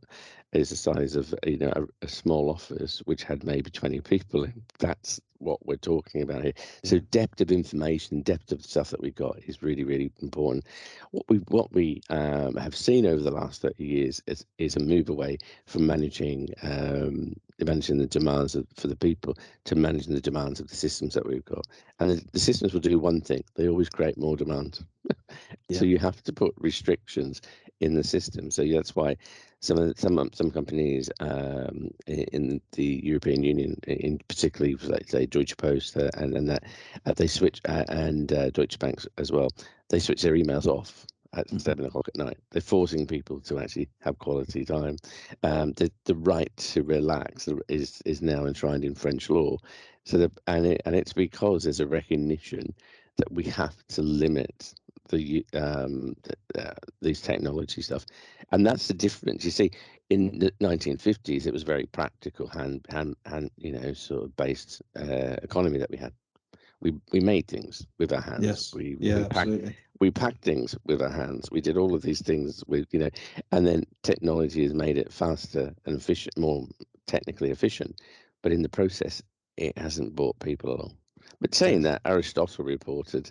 is 0.53 0.71
the 0.71 0.77
size 0.77 1.17
of, 1.17 1.35
you 1.47 1.59
know, 1.59 1.73
a, 1.75 2.07
a, 2.07 2.09
small 2.09 2.51
office, 2.51 3.03
which 3.05 3.25
had 3.25 3.45
maybe 3.45 3.71
20 3.71 4.01
people 4.01 4.45
in. 4.45 4.63
That's 4.79 5.21
what 5.39 5.65
we're 5.67 5.77
talking 5.77 6.23
about 6.23 6.43
here. 6.43 6.53
So 6.85 6.99
depth 6.99 7.41
of 7.41 7.51
information, 7.51 8.23
depth 8.23 8.53
of 8.53 8.65
stuff 8.65 8.91
that 8.91 9.01
we've 9.01 9.15
got 9.15 9.39
is 9.47 9.63
really, 9.63 9.85
really 9.85 10.11
important. 10.21 10.67
What 11.11 11.25
we, 11.29 11.39
what 11.49 11.73
we 11.73 12.03
um, 12.11 12.57
have 12.57 12.75
seen 12.77 13.07
over 13.07 13.23
the 13.23 13.31
last 13.31 13.63
30 13.63 13.85
years 13.85 14.23
is, 14.27 14.45
is 14.59 14.77
a 14.77 14.81
move 14.81 15.09
away 15.09 15.39
from 15.67 15.87
managing 15.87 16.49
um, 16.63 17.35
managing 17.65 17.99
the 17.99 18.07
demands 18.07 18.55
of, 18.55 18.67
for 18.77 18.87
the 18.87 18.97
people 18.97 19.35
to 19.65 19.75
managing 19.75 20.15
the 20.15 20.21
demands 20.21 20.61
of 20.61 20.69
the 20.69 20.77
systems 20.77 21.15
that 21.15 21.27
we've 21.27 21.45
got. 21.45 21.67
And 22.01 22.11
the, 22.11 22.25
the 22.33 22.39
systems 22.39 22.75
will 22.75 22.81
do 22.81 22.99
one 22.99 23.21
thing: 23.21 23.43
they 23.55 23.69
always 23.69 23.89
create 23.89 24.19
more 24.19 24.37
demand. 24.37 24.85
yeah. 25.69 25.79
So 25.79 25.85
you 25.85 25.99
have 25.99 26.23
to 26.25 26.33
put 26.33 26.55
restrictions 26.59 27.41
in 27.81 27.95
the 27.95 28.05
system. 28.05 28.51
So 28.51 28.65
that's 28.65 28.97
why 28.97 29.17
some 29.61 29.79
of 29.79 29.89
the, 29.89 30.01
some 30.01 30.19
um, 30.19 30.31
some 30.33 30.51
companies 30.51 31.11
um, 31.21 31.91
in 32.07 32.61
the 32.73 33.01
European 33.03 33.43
Union, 33.43 33.79
in 33.87 34.19
particularly 34.29 34.77
like 34.83 35.09
say 35.09 35.27
Deutsche 35.27 35.57
Post 35.57 35.97
uh, 35.97 36.11
and 36.15 36.37
and 36.37 36.49
that 36.49 36.65
uh, 37.05 37.13
they 37.15 37.27
switch 37.27 37.61
uh, 37.69 37.85
and 37.89 38.33
uh, 38.33 38.51
Deutsche 38.51 38.79
Bank 38.79 39.01
as 39.19 39.33
well, 39.33 39.49
they 39.89 39.99
switch 39.99 40.23
their 40.23 40.35
emails 40.35 40.67
off 40.67 41.07
at 41.35 41.47
mm-hmm. 41.47 41.59
seven 41.59 41.85
o'clock 41.85 42.09
at 42.09 42.17
night. 42.17 42.39
They're 42.51 42.63
forcing 42.63 43.07
people 43.07 43.41
to 43.41 43.59
actually 43.59 43.89
have 44.01 44.19
quality 44.19 44.65
time. 44.65 44.97
Um, 45.43 45.73
the 45.73 45.91
the 46.05 46.17
right 46.17 46.55
to 46.57 46.83
relax 46.83 47.49
is 47.69 48.03
is 48.05 48.23
now 48.23 48.47
enshrined 48.47 48.85
in 48.85 48.95
French 48.95 49.29
law. 49.31 49.59
So 50.05 50.19
the 50.19 50.31
and 50.47 50.67
it, 50.67 50.83
and 50.85 50.95
it's 50.95 51.13
because 51.13 51.65
there's 51.65 51.81
a 51.81 51.87
recognition 51.87 52.75
that 53.17 53.33
we 53.33 53.45
have 53.45 53.77
to 53.89 54.03
limit 54.03 54.75
the 55.09 55.45
um, 55.55 56.15
uh, 56.59 56.73
these 57.01 57.21
technology 57.21 57.83
stuff, 57.83 58.07
and 58.53 58.67
that's 58.67 58.89
the 58.89 58.95
difference. 58.95 59.45
You 59.45 59.51
see, 59.51 59.71
in 60.11 60.39
the 60.39 60.51
1950s, 60.61 61.47
it 61.47 61.53
was 61.53 61.63
very 61.63 61.87
practical, 61.87 62.47
hand 62.47 62.85
hand 62.89 63.17
hand, 63.27 63.51
you 63.57 63.73
know, 63.73 63.93
sort 63.93 64.25
of 64.25 64.37
based 64.37 64.83
uh, 64.97 65.37
economy 65.43 65.79
that 65.79 65.91
we 65.91 65.97
had. 65.97 66.13
We 66.81 66.95
we 67.13 67.21
made 67.21 67.49
things 67.49 67.87
with 67.99 68.13
our 68.13 68.21
hands. 68.21 68.45
Yes. 68.45 68.75
We 68.75 68.97
yeah, 69.01 69.17
we 69.17 69.23
packed, 69.23 69.37
absolutely. 69.37 69.77
we 70.01 70.11
packed 70.11 70.43
things 70.43 70.77
with 70.85 71.03
our 71.03 71.11
hands. 71.11 71.51
We 71.51 71.61
did 71.61 71.77
all 71.77 71.95
of 71.95 72.03
these 72.03 72.23
things 72.23 72.63
with 72.67 72.87
you 72.93 73.01
know, 73.01 73.11
and 73.53 73.67
then 73.67 73.85
technology 74.03 74.63
has 74.63 74.75
made 74.75 74.99
it 74.99 75.13
faster 75.13 75.75
and 75.87 75.97
efficient, 75.97 76.37
more 76.39 76.67
technically 77.07 77.51
efficient, 77.51 78.01
but 78.43 78.53
in 78.53 78.63
the 78.63 78.69
process, 78.69 79.23
it 79.57 79.77
hasn't 79.79 80.15
brought 80.15 80.39
people 80.41 80.75
along. 80.75 80.97
But 81.41 81.55
saying 81.55 81.83
that, 81.83 82.03
Aristotle 82.05 82.65
reported 82.65 83.31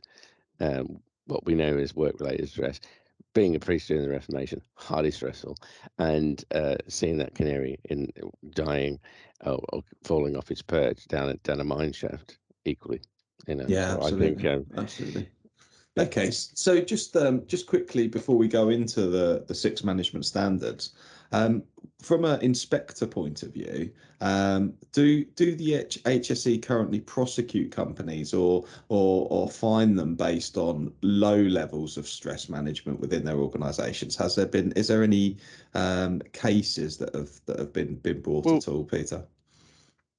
um, 0.59 0.99
what 1.27 1.45
we 1.45 1.55
know 1.55 1.77
is 1.77 1.95
work-related 1.95 2.49
stress. 2.49 2.79
Being 3.33 3.55
a 3.55 3.59
priest 3.59 3.89
during 3.89 4.03
the 4.03 4.09
Reformation, 4.09 4.61
highly 4.75 5.11
stressful, 5.11 5.57
and 5.99 6.43
uh, 6.53 6.75
seeing 6.87 7.17
that 7.17 7.35
canary 7.35 7.77
in 7.89 8.09
dying 8.51 8.97
or, 9.45 9.59
or, 9.73 9.83
falling 10.05 10.37
off 10.37 10.51
its 10.51 10.61
perch 10.61 11.05
down 11.09 11.37
down 11.43 11.59
a 11.59 11.65
mine 11.65 11.91
shaft, 11.91 12.37
equally, 12.63 13.01
you 13.45 13.55
know. 13.55 13.65
Yeah, 13.67 13.95
absolutely. 13.95 14.35
Think, 14.35 14.45
um, 14.45 14.65
absolutely. 14.77 15.29
Okay, 15.97 16.29
so 16.31 16.81
just 16.81 17.15
um, 17.15 17.45
just 17.45 17.67
quickly 17.67 18.07
before 18.07 18.37
we 18.37 18.47
go 18.47 18.69
into 18.69 19.07
the 19.07 19.43
the 19.47 19.55
six 19.55 19.83
management 19.83 20.25
standards, 20.25 20.93
um, 21.31 21.63
from 22.01 22.25
an 22.25 22.39
inspector 22.41 23.07
point 23.07 23.41
of 23.43 23.53
view, 23.53 23.91
um, 24.21 24.73
do 24.91 25.25
do 25.35 25.55
the 25.55 25.75
H- 25.75 26.01
HSE 26.03 26.61
currently 26.61 26.99
prosecute 26.99 27.71
companies 27.71 28.33
or 28.33 28.65
or 28.89 29.27
or 29.29 29.49
fine 29.49 29.95
them 29.95 30.15
based 30.15 30.57
on 30.57 30.93
low 31.01 31.41
levels 31.41 31.97
of 31.97 32.07
stress 32.07 32.47
management 32.49 32.99
within 32.99 33.25
their 33.25 33.37
organisations? 33.37 34.15
Has 34.15 34.35
there 34.35 34.45
been 34.45 34.71
is 34.73 34.87
there 34.87 35.03
any 35.03 35.37
um, 35.73 36.21
cases 36.33 36.97
that 36.97 37.13
have 37.15 37.31
that 37.45 37.59
have 37.59 37.73
been 37.73 37.95
been 37.95 38.21
brought 38.21 38.45
well, 38.45 38.57
at 38.57 38.67
all, 38.67 38.83
Peter? 38.83 39.25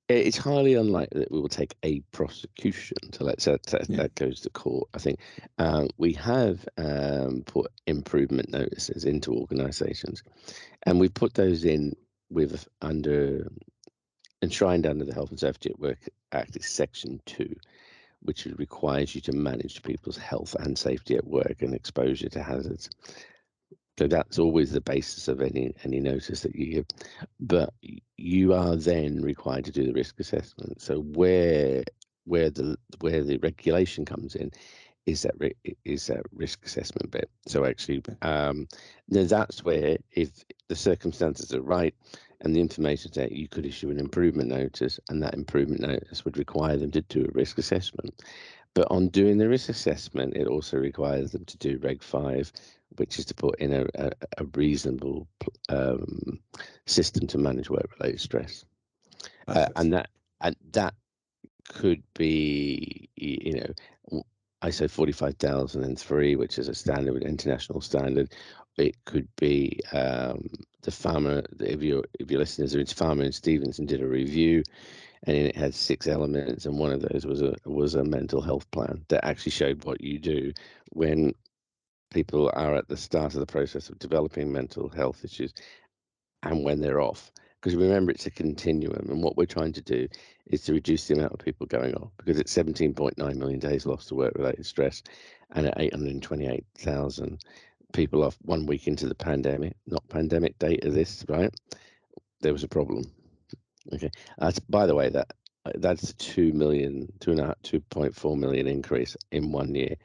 It's 0.08 0.36
highly 0.36 0.74
unlikely 0.74 1.20
that 1.20 1.32
we 1.32 1.40
will 1.40 1.48
take 1.48 1.74
a 1.82 2.00
prosecution 2.12 2.98
to 3.12 3.24
let 3.24 3.40
that, 3.40 3.62
that, 3.64 3.90
yeah. 3.90 3.96
that 3.96 4.14
goes 4.14 4.40
to 4.40 4.50
court. 4.50 4.88
I 4.94 4.98
think 4.98 5.18
um, 5.58 5.88
we 5.96 6.12
have 6.14 6.66
um, 6.78 7.42
put 7.44 7.72
improvement 7.86 8.50
notices 8.50 9.04
into 9.04 9.32
organisations, 9.32 10.22
and 10.84 11.00
we 11.00 11.08
put 11.08 11.34
those 11.34 11.64
in 11.64 11.94
with 12.30 12.68
under 12.80 13.50
enshrined 14.42 14.86
under 14.86 15.04
the 15.04 15.14
Health 15.14 15.30
and 15.30 15.40
Safety 15.40 15.70
at 15.70 15.78
Work 15.78 15.98
Act 16.30 16.56
is 16.56 16.66
Section 16.66 17.20
Two, 17.26 17.56
which 18.20 18.46
requires 18.46 19.14
you 19.14 19.20
to 19.22 19.32
manage 19.32 19.82
people's 19.82 20.18
health 20.18 20.54
and 20.58 20.78
safety 20.78 21.16
at 21.16 21.26
work 21.26 21.62
and 21.62 21.74
exposure 21.74 22.28
to 22.28 22.42
hazards. 22.42 22.90
So 23.98 24.06
that's 24.06 24.38
always 24.38 24.72
the 24.72 24.80
basis 24.80 25.28
of 25.28 25.40
any 25.40 25.72
any 25.84 26.00
notice 26.00 26.42
that 26.42 26.54
you 26.54 26.74
give. 26.74 26.86
But 27.40 27.72
you 28.16 28.52
are 28.52 28.76
then 28.76 29.22
required 29.22 29.64
to 29.66 29.72
do 29.72 29.86
the 29.86 29.92
risk 29.92 30.20
assessment. 30.20 30.82
So 30.82 31.00
where 31.00 31.84
where 32.24 32.50
the 32.50 32.76
where 33.00 33.22
the 33.22 33.38
regulation 33.38 34.04
comes 34.04 34.34
in 34.34 34.50
is 35.06 35.22
that 35.22 35.34
is 35.84 36.06
that 36.08 36.22
risk 36.32 36.64
assessment 36.66 37.10
bit. 37.10 37.30
So 37.46 37.64
actually, 37.64 38.02
um, 38.22 38.66
that's 39.08 39.64
where 39.64 39.96
if 40.12 40.44
the 40.68 40.76
circumstances 40.76 41.54
are 41.54 41.62
right 41.62 41.94
and 42.40 42.54
the 42.54 42.60
information 42.60 43.12
that 43.14 43.32
you 43.32 43.48
could 43.48 43.64
issue 43.64 43.90
an 43.90 43.98
improvement 43.98 44.50
notice, 44.50 45.00
and 45.08 45.22
that 45.22 45.34
improvement 45.34 45.80
notice 45.80 46.24
would 46.24 46.36
require 46.36 46.76
them 46.76 46.90
to 46.90 47.00
do 47.02 47.24
a 47.24 47.32
risk 47.32 47.56
assessment. 47.56 48.22
But 48.74 48.88
on 48.90 49.08
doing 49.08 49.38
the 49.38 49.48
risk 49.48 49.70
assessment, 49.70 50.36
it 50.36 50.46
also 50.46 50.76
requires 50.76 51.32
them 51.32 51.46
to 51.46 51.56
do 51.56 51.78
Reg 51.78 52.02
5, 52.02 52.52
which 52.96 53.18
is 53.18 53.24
to 53.26 53.34
put 53.34 53.58
in 53.58 53.72
a, 53.72 53.86
a, 53.94 54.10
a 54.38 54.44
reasonable 54.54 55.28
um, 55.68 56.40
system 56.86 57.26
to 57.28 57.38
manage 57.38 57.70
work-related 57.70 58.20
stress. 58.20 58.64
Uh, 59.48 59.66
and 59.76 59.92
that 59.92 60.10
and 60.40 60.56
that 60.72 60.94
could 61.68 62.02
be, 62.14 63.08
you 63.16 63.54
know, 63.54 64.22
ISO 64.62 64.90
45003, 64.90 66.36
which 66.36 66.58
is 66.58 66.68
a 66.68 66.74
standard, 66.74 67.22
an 67.22 67.28
international 67.28 67.80
standard. 67.80 68.32
It 68.76 68.96
could 69.04 69.28
be 69.36 69.80
um, 69.92 70.48
the 70.82 70.90
farmer. 70.90 71.42
If 71.60 71.82
your 71.82 72.04
if 72.18 72.30
your 72.30 72.40
listeners 72.40 72.74
are 72.74 72.80
into 72.80 72.94
Farmer 72.94 73.22
and 73.24 73.34
Stevenson 73.34 73.86
did 73.86 74.02
a 74.02 74.06
review, 74.06 74.62
and 75.24 75.36
it 75.36 75.56
had 75.56 75.74
six 75.74 76.06
elements, 76.06 76.66
and 76.66 76.78
one 76.78 76.92
of 76.92 77.00
those 77.00 77.24
was 77.24 77.42
a 77.42 77.54
was 77.64 77.94
a 77.94 78.04
mental 78.04 78.42
health 78.42 78.70
plan 78.70 79.04
that 79.08 79.24
actually 79.24 79.52
showed 79.52 79.84
what 79.84 80.00
you 80.00 80.18
do 80.18 80.52
when 80.90 81.34
people 82.10 82.50
are 82.54 82.76
at 82.76 82.88
the 82.88 82.96
start 82.96 83.34
of 83.34 83.40
the 83.40 83.46
process 83.46 83.88
of 83.88 83.98
developing 83.98 84.52
mental 84.52 84.88
health 84.88 85.24
issues, 85.24 85.52
and 86.42 86.64
when 86.64 86.80
they're 86.80 87.00
off. 87.00 87.30
Because 87.60 87.74
remember, 87.74 88.12
it's 88.12 88.26
a 88.26 88.30
continuum, 88.30 89.08
and 89.08 89.22
what 89.22 89.36
we're 89.36 89.46
trying 89.46 89.72
to 89.72 89.82
do 89.82 90.06
is 90.46 90.62
to 90.62 90.72
reduce 90.72 91.08
the 91.08 91.14
amount 91.14 91.32
of 91.32 91.40
people 91.40 91.66
going 91.66 91.94
off. 91.94 92.10
Because 92.18 92.38
it's 92.38 92.54
17.9 92.54 93.36
million 93.36 93.58
days 93.58 93.86
lost 93.86 94.08
to 94.08 94.14
work-related 94.14 94.66
stress, 94.66 95.02
and 95.52 95.66
at 95.66 95.80
828,000 95.80 97.40
people 97.92 98.22
off 98.22 98.36
one 98.42 98.66
week 98.66 98.86
into 98.86 99.08
the 99.08 99.14
pandemic, 99.14 99.76
not 99.86 100.08
pandemic 100.08 100.58
data. 100.58 100.90
This 100.90 101.24
right, 101.28 101.52
there 102.40 102.52
was 102.52 102.64
a 102.64 102.68
problem 102.68 103.04
Okay. 103.92 104.10
That's 104.38 104.58
by 104.58 104.86
the 104.86 104.94
way 104.94 105.08
that 105.10 105.32
that's 105.76 106.12
two 106.14 106.52
million, 106.52 107.12
two 107.20 107.32
and 107.32 107.40
a 107.40 107.46
half, 107.46 107.62
two 107.62 107.80
point 107.80 108.14
four 108.14 108.36
million 108.36 108.66
increase 108.66 109.16
in 109.30 109.52
one 109.52 109.74
year 109.74 109.96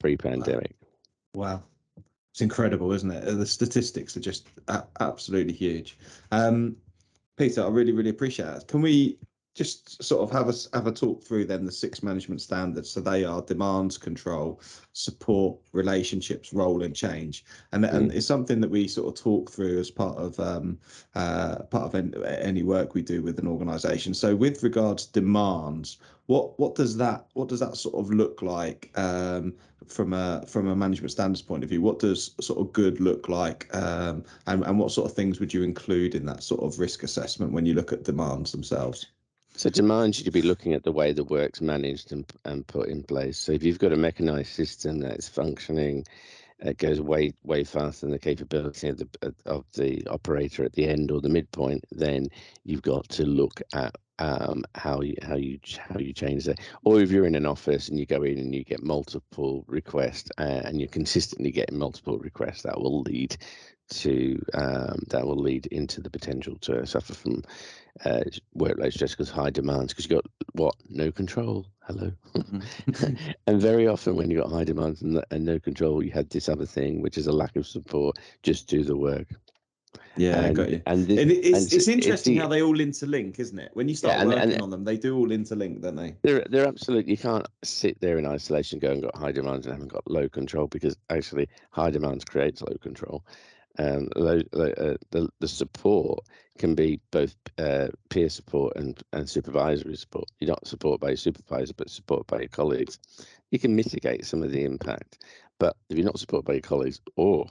pre-pandemic. 0.00 0.74
Wow. 0.77 0.77
Wow. 1.34 1.62
It's 2.32 2.40
incredible, 2.40 2.92
isn't 2.92 3.10
it? 3.10 3.24
The 3.24 3.46
statistics 3.46 4.16
are 4.16 4.20
just 4.20 4.48
absolutely 5.00 5.52
huge. 5.52 5.98
Um, 6.30 6.76
Peter, 7.36 7.64
I 7.64 7.68
really, 7.68 7.92
really 7.92 8.10
appreciate 8.10 8.46
that. 8.46 8.68
Can 8.68 8.80
we 8.80 9.18
just 9.58 10.00
sort 10.00 10.22
of 10.22 10.30
have 10.30 10.48
a 10.48 10.54
have 10.72 10.86
a 10.86 10.92
talk 10.92 11.24
through 11.24 11.44
then 11.44 11.64
the 11.64 11.72
six 11.72 12.00
management 12.00 12.40
standards. 12.40 12.88
So 12.88 13.00
they 13.00 13.24
are 13.24 13.42
demands 13.42 13.98
control, 13.98 14.60
support, 14.92 15.58
relationships, 15.72 16.52
role, 16.52 16.84
and 16.84 16.94
change. 16.94 17.44
And 17.72 17.84
mm. 17.84 17.92
and 17.92 18.12
it's 18.12 18.24
something 18.26 18.60
that 18.60 18.70
we 18.70 18.86
sort 18.86 19.08
of 19.08 19.20
talk 19.20 19.50
through 19.50 19.80
as 19.80 19.90
part 19.90 20.16
of 20.16 20.38
um, 20.38 20.78
uh, 21.16 21.56
part 21.64 21.92
of 21.92 22.14
any 22.24 22.62
work 22.62 22.94
we 22.94 23.02
do 23.02 23.20
with 23.20 23.40
an 23.40 23.48
organisation. 23.48 24.14
So 24.14 24.36
with 24.36 24.62
regards 24.62 25.06
to 25.06 25.20
demands, 25.20 25.98
what 26.26 26.56
what 26.60 26.76
does 26.76 26.96
that 26.98 27.26
what 27.32 27.48
does 27.48 27.58
that 27.58 27.76
sort 27.76 27.96
of 27.96 28.12
look 28.12 28.40
like 28.42 28.92
um, 28.96 29.54
from 29.88 30.12
a 30.12 30.44
from 30.46 30.68
a 30.68 30.76
management 30.76 31.10
standards 31.10 31.42
point 31.42 31.64
of 31.64 31.70
view? 31.70 31.82
What 31.82 31.98
does 31.98 32.30
sort 32.40 32.60
of 32.60 32.72
good 32.72 33.00
look 33.00 33.28
like, 33.28 33.74
um, 33.74 34.22
and 34.46 34.62
and 34.64 34.78
what 34.78 34.92
sort 34.92 35.10
of 35.10 35.16
things 35.16 35.40
would 35.40 35.52
you 35.52 35.64
include 35.64 36.14
in 36.14 36.26
that 36.26 36.44
sort 36.44 36.62
of 36.62 36.78
risk 36.78 37.02
assessment 37.02 37.52
when 37.52 37.66
you 37.66 37.74
look 37.74 37.92
at 37.92 38.04
demands 38.04 38.52
themselves? 38.52 39.06
So 39.58 39.66
it 39.66 39.74
demands 39.74 40.20
you 40.20 40.24
to 40.24 40.30
be 40.30 40.42
looking 40.42 40.72
at 40.74 40.84
the 40.84 40.92
way 40.92 41.10
the 41.10 41.24
work's 41.24 41.60
managed 41.60 42.12
and, 42.12 42.24
and 42.44 42.64
put 42.64 42.88
in 42.88 43.02
place. 43.02 43.36
So 43.36 43.50
if 43.50 43.64
you've 43.64 43.80
got 43.80 43.92
a 43.92 43.96
mechanized 43.96 44.52
system 44.52 45.00
that 45.00 45.18
is 45.18 45.28
functioning, 45.28 46.06
it 46.60 46.78
goes 46.78 47.00
way 47.00 47.32
way 47.42 47.64
faster 47.64 48.06
than 48.06 48.12
the 48.12 48.20
capability 48.20 48.88
of 48.88 48.98
the 48.98 49.34
of 49.46 49.64
the 49.72 50.06
operator 50.06 50.62
at 50.62 50.74
the 50.74 50.86
end 50.86 51.10
or 51.10 51.20
the 51.20 51.28
midpoint, 51.28 51.84
then 51.90 52.28
you've 52.62 52.82
got 52.82 53.08
to 53.08 53.24
look 53.24 53.60
at 53.72 53.96
um, 54.20 54.64
how 54.76 55.00
you 55.00 55.16
how 55.22 55.34
you 55.34 55.58
how 55.76 55.98
you 55.98 56.12
change 56.12 56.44
that. 56.44 56.60
Or 56.84 57.00
if 57.00 57.10
you're 57.10 57.26
in 57.26 57.34
an 57.34 57.46
office 57.46 57.88
and 57.88 57.98
you 57.98 58.06
go 58.06 58.22
in 58.22 58.38
and 58.38 58.54
you 58.54 58.62
get 58.62 58.84
multiple 58.84 59.64
requests 59.66 60.30
uh, 60.38 60.62
and 60.66 60.78
you're 60.78 60.88
consistently 60.88 61.50
getting 61.50 61.78
multiple 61.78 62.18
requests, 62.18 62.62
that 62.62 62.80
will 62.80 63.00
lead 63.00 63.36
to 63.90 64.42
um, 64.54 65.02
that 65.08 65.26
will 65.26 65.36
lead 65.36 65.66
into 65.66 66.00
the 66.00 66.10
potential 66.10 66.56
to 66.60 66.86
suffer 66.86 67.14
from 67.14 67.42
uh, 68.04 68.20
workload 68.56 68.92
stress 68.92 69.12
because 69.12 69.30
high 69.30 69.50
demands 69.50 69.92
because 69.92 70.08
you 70.08 70.16
got 70.16 70.26
what 70.52 70.74
no 70.88 71.10
control 71.10 71.66
hello 71.86 72.12
mm-hmm. 72.34 73.14
and 73.46 73.60
very 73.60 73.86
often 73.86 74.14
when 74.16 74.30
you 74.30 74.38
got 74.38 74.50
high 74.50 74.64
demands 74.64 75.02
and, 75.02 75.22
and, 75.30 75.44
no 75.44 75.58
control 75.58 76.02
you 76.02 76.10
had 76.10 76.28
this 76.30 76.48
other 76.48 76.66
thing 76.66 77.00
which 77.00 77.18
is 77.18 77.26
a 77.26 77.32
lack 77.32 77.56
of 77.56 77.66
support 77.66 78.18
just 78.42 78.68
do 78.68 78.84
the 78.84 78.96
work 78.96 79.26
Yeah, 80.16 80.40
and, 80.40 80.56
got 80.56 80.70
you. 80.70 80.82
And, 80.86 81.06
this, 81.06 81.20
And 81.20 81.30
it's, 81.30 81.46
and 81.46 81.72
it's 81.72 81.88
interesting 81.88 82.34
the- 82.34 82.40
how 82.40 82.48
they 82.48 82.62
all 82.62 82.76
interlink, 82.76 83.38
isn't 83.38 83.58
it? 83.58 83.70
When 83.74 83.88
you 83.88 83.94
start 83.94 84.18
Yeah, 84.18 84.26
working 84.26 84.60
on 84.60 84.70
them, 84.70 84.84
they 84.84 84.96
do 84.96 85.16
all 85.16 85.28
interlink, 85.28 85.80
don't 85.80 85.96
they? 85.96 86.14
They're 86.22 86.44
they're 86.50 86.66
absolutely. 86.66 87.12
You 87.12 87.18
can't 87.18 87.46
sit 87.62 88.00
there 88.00 88.18
in 88.18 88.26
isolation, 88.26 88.80
go 88.80 88.90
and 88.90 89.02
got 89.02 89.16
high 89.16 89.32
demands 89.32 89.66
and 89.66 89.72
haven't 89.72 89.92
got 89.92 90.10
low 90.10 90.28
control 90.28 90.66
because 90.66 90.96
actually 91.08 91.48
high 91.70 91.90
demands 91.90 92.24
creates 92.24 92.62
low 92.62 92.76
control. 92.78 93.24
Um, 93.78 94.08
low, 94.16 94.40
low, 94.52 94.70
uh, 94.70 94.96
the 95.10 95.28
the 95.40 95.48
support 95.48 96.26
can 96.58 96.74
be 96.74 97.00
both 97.10 97.36
uh, 97.58 97.88
peer 98.08 98.28
support 98.28 98.74
and 98.76 99.00
and 99.12 99.28
supervisory 99.28 99.96
support. 99.96 100.28
You're 100.40 100.48
not 100.48 100.66
supported 100.66 101.00
by 101.00 101.08
your 101.08 101.16
supervisor, 101.16 101.74
but 101.76 101.90
supported 101.90 102.26
by 102.26 102.40
your 102.40 102.48
colleagues. 102.48 102.98
You 103.50 103.58
can 103.58 103.76
mitigate 103.76 104.26
some 104.26 104.42
of 104.42 104.50
the 104.50 104.64
impact, 104.64 105.24
but 105.58 105.76
if 105.88 105.96
you're 105.96 106.06
not 106.06 106.18
supported 106.18 106.46
by 106.46 106.54
your 106.54 106.62
colleagues 106.62 107.00
or 107.16 107.46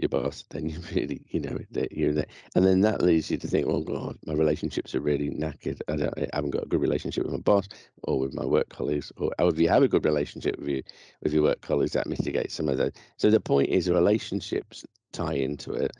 your 0.00 0.08
boss, 0.08 0.44
then 0.50 0.68
you 0.68 0.78
really, 0.94 1.22
you 1.28 1.40
know, 1.40 1.58
you're 1.90 2.12
there. 2.12 2.26
And 2.54 2.64
then 2.64 2.80
that 2.82 3.02
leads 3.02 3.30
you 3.30 3.36
to 3.38 3.48
think, 3.48 3.66
well, 3.66 3.82
God, 3.82 4.16
my 4.26 4.34
relationships 4.34 4.94
are 4.94 5.00
really 5.00 5.30
knackered. 5.30 5.80
I, 5.88 5.96
don't, 5.96 6.18
I 6.18 6.28
haven't 6.32 6.50
got 6.50 6.64
a 6.64 6.68
good 6.68 6.80
relationship 6.80 7.24
with 7.24 7.32
my 7.32 7.40
boss 7.40 7.68
or 8.04 8.18
with 8.18 8.34
my 8.34 8.44
work 8.44 8.68
colleagues. 8.68 9.12
Or, 9.16 9.30
or 9.38 9.48
if 9.48 9.58
you 9.58 9.68
have 9.68 9.82
a 9.82 9.88
good 9.88 10.04
relationship 10.04 10.58
with 10.58 10.68
you 10.68 10.82
with 11.22 11.32
your 11.32 11.42
work 11.42 11.60
colleagues, 11.60 11.92
that 11.92 12.06
mitigates 12.06 12.54
some 12.54 12.68
of 12.68 12.78
those. 12.78 12.92
So 13.16 13.30
the 13.30 13.40
point 13.40 13.68
is, 13.68 13.88
relationships 13.88 14.84
tie 15.12 15.34
into 15.34 15.72
it 15.72 15.92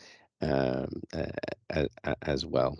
um, 0.42 1.02
uh, 1.12 1.84
as 2.22 2.46
well. 2.46 2.78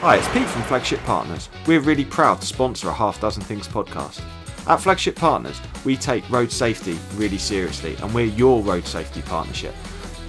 Hi, 0.00 0.16
it's 0.16 0.28
Pete 0.28 0.48
from 0.48 0.62
Flagship 0.62 1.00
Partners. 1.00 1.48
We're 1.66 1.80
really 1.80 2.04
proud 2.04 2.40
to 2.40 2.46
sponsor 2.46 2.88
a 2.88 2.92
Half 2.92 3.20
Dozen 3.20 3.42
Things 3.42 3.68
podcast. 3.68 4.22
At 4.66 4.76
Flagship 4.76 5.14
Partners, 5.14 5.60
we 5.84 5.96
take 5.96 6.28
road 6.30 6.50
safety 6.50 6.98
really 7.16 7.38
seriously 7.38 7.96
and 7.96 8.14
we're 8.14 8.26
your 8.26 8.62
road 8.62 8.86
safety 8.86 9.20
partnership. 9.22 9.74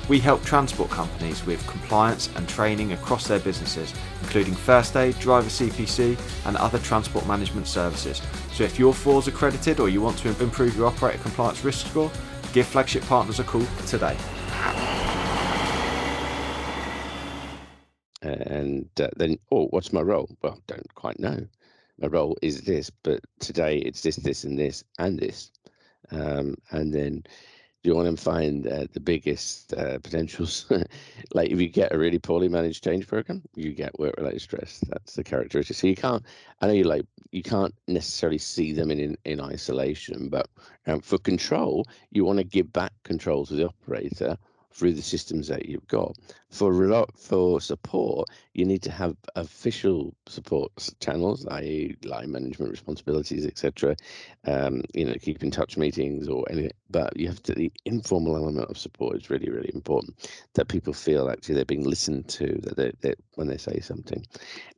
We 0.10 0.20
help 0.20 0.44
transport 0.44 0.92
companies 0.92 1.46
with 1.46 1.65
compliance 1.68 2.30
and 2.36 2.48
training 2.48 2.92
across 2.92 3.27
their 3.27 3.39
businesses, 3.39 3.94
including 4.22 4.54
first 4.54 4.96
aid, 4.98 5.18
driver 5.20 5.50
CPC, 5.50 6.20
and 6.46 6.58
other 6.58 6.80
transport 6.80 7.25
management 7.25 7.68
services. 7.68 8.22
So 8.51 8.63
if 8.63 8.77
you're 8.77 8.94
FORS 8.94 9.27
accredited 9.27 9.80
or 9.80 9.89
you 9.89 10.01
want 10.01 10.18
to 10.20 10.30
improve 10.44 10.75
your 10.75 10.88
operator 10.88 11.20
compliance 11.20 11.63
risk 11.63 11.88
score, 11.88 12.12
give 12.54 12.68
Flagship 12.68 13.04
Partners 13.04 13.39
a 13.39 13.44
call 13.44 13.65
today. 13.88 14.15
And 18.42 18.89
uh, 19.00 19.10
then 19.15 19.38
oh 19.51 19.68
what's 19.68 19.94
my 19.94 20.01
role? 20.01 20.30
Well 20.42 20.60
don't 20.68 20.94
quite 20.96 21.20
know. 21.20 21.48
My 22.00 22.08
role 22.08 22.38
is 22.42 22.62
this 22.62 22.89
but 22.89 23.22
today 23.39 23.77
it's 23.80 24.01
this 24.01 24.18
this 24.18 24.44
and 24.44 24.58
this 24.58 24.84
and 25.00 25.18
this. 25.20 25.51
Um, 26.12 26.56
and 26.72 26.94
then 26.94 27.24
do 27.84 27.89
you 27.89 27.96
want 27.96 28.15
to 28.15 28.24
find 28.24 28.68
uh, 28.68 28.88
the 28.94 29.00
biggest 29.00 29.74
uh, 29.74 30.00
potentials. 30.00 30.65
Like 31.34 31.51
if 31.51 31.60
you 31.60 31.68
get 31.68 31.94
a 31.94 31.98
really 31.98 32.20
poorly 32.20 32.48
managed 32.48 32.84
change 32.84 33.08
program 33.08 33.42
you 33.56 33.74
get 33.74 34.00
work 34.00 34.15
related 34.18 34.42
stress. 34.42 34.84
That's 34.88 35.15
the 35.15 35.24
characteristic. 35.24 35.75
So 35.75 35.88
you 35.88 35.96
can't 35.96 36.24
i 36.62 36.68
know 36.68 36.74
you 36.74 36.86
like 36.86 37.06
you 37.32 37.44
can't 37.44 37.75
necessarily 37.88 38.38
see 38.38 38.72
them 38.72 38.92
in 38.92 39.00
in, 39.00 39.18
in 39.25 39.42
isolation 39.42 40.30
but 40.30 40.48
um, 40.88 41.01
for 41.01 41.18
control 41.18 41.86
you 42.12 42.24
want 42.24 42.38
to 42.38 42.44
give 42.44 42.72
back 42.72 42.94
control 43.04 43.46
to 43.46 43.56
the 43.56 43.68
operator 43.68 44.38
through 44.75 44.94
the 44.94 45.01
systems 45.01 45.48
that 45.48 45.67
you've 45.67 45.88
got. 45.88 46.17
For 46.50 47.05
for 47.15 47.62
support, 47.62 48.29
you 48.53 48.65
need 48.65 48.82
to 48.84 48.91
have 48.91 49.15
official 49.36 50.13
support 50.25 50.72
channels, 51.00 51.46
i.e., 51.48 51.96
line 52.03 52.32
management 52.32 52.72
responsibilities, 52.72 53.46
etc. 53.46 53.96
Um, 54.46 54.84
you 54.94 55.05
know, 55.05 55.15
keep 55.22 55.44
in 55.44 55.51
touch 55.51 55.77
meetings 55.77 56.27
or 56.27 56.46
anything. 56.50 56.72
But 56.89 57.17
you 57.17 57.27
have 57.27 57.41
to 57.44 57.53
the 57.53 57.72
informal 57.86 58.36
element 58.36 58.70
of 58.70 58.77
support 58.77 59.15
is 59.17 59.29
really 59.29 59.50
really 59.50 59.72
important. 59.74 60.29
That 60.53 60.67
people 60.67 60.94
feel 60.94 61.29
actually 61.29 61.55
they're 61.55 61.65
being 61.65 61.89
listened 61.89 62.27
to. 62.29 62.60
That 62.63 62.75
they, 62.75 62.91
they 63.01 63.15
when 63.36 63.48
they 63.48 63.58
say 63.58 63.79
something, 63.79 64.25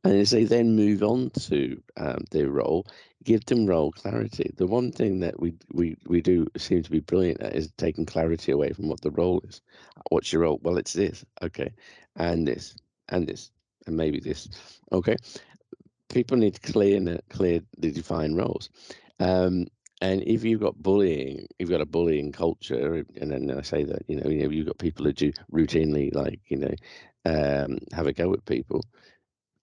and 0.03 0.13
as 0.13 0.31
they 0.31 0.43
then 0.43 0.75
move 0.75 1.03
on 1.03 1.31
to 1.47 1.81
um, 1.97 2.23
their 2.31 2.49
role, 2.49 2.87
give 3.23 3.45
them 3.45 3.65
role 3.65 3.91
clarity. 3.91 4.51
The 4.57 4.67
one 4.67 4.91
thing 4.91 5.19
that 5.21 5.39
we 5.39 5.53
we 5.71 5.97
we 6.07 6.21
do 6.21 6.47
seem 6.57 6.83
to 6.83 6.91
be 6.91 6.99
brilliant 6.99 7.41
at 7.41 7.55
is 7.55 7.71
taking 7.77 8.05
clarity 8.05 8.51
away 8.51 8.71
from 8.73 8.87
what 8.87 9.01
the 9.01 9.11
role 9.11 9.41
is. 9.47 9.61
What's 10.09 10.31
your 10.31 10.43
role? 10.43 10.59
Well, 10.61 10.77
it's 10.77 10.93
this, 10.93 11.25
okay, 11.41 11.71
and 12.15 12.47
this, 12.47 12.75
and 13.09 13.27
this, 13.27 13.51
and 13.85 13.97
maybe 13.97 14.19
this, 14.19 14.79
okay. 14.91 15.17
People 16.09 16.37
need 16.37 16.55
to 16.55 16.71
clear 16.71 17.19
clear 17.29 17.61
the 17.77 17.91
defined 17.91 18.37
roles. 18.37 18.69
Um, 19.19 19.67
and 20.01 20.21
if 20.23 20.43
you've 20.43 20.61
got 20.61 20.81
bullying, 20.81 21.47
you've 21.59 21.69
got 21.69 21.81
a 21.81 21.85
bullying 21.85 22.31
culture, 22.31 23.03
and 23.19 23.31
then 23.31 23.51
I 23.51 23.61
say 23.61 23.83
that 23.83 24.03
you 24.07 24.17
know, 24.17 24.29
you 24.29 24.43
know, 24.43 24.49
you've 24.49 24.67
got 24.67 24.77
people 24.77 25.05
who 25.05 25.13
do 25.13 25.33
routinely 25.51 26.13
like 26.13 26.39
you 26.47 26.57
know, 26.57 26.75
um, 27.25 27.79
have 27.93 28.07
a 28.07 28.13
go 28.13 28.31
at 28.33 28.45
people. 28.45 28.83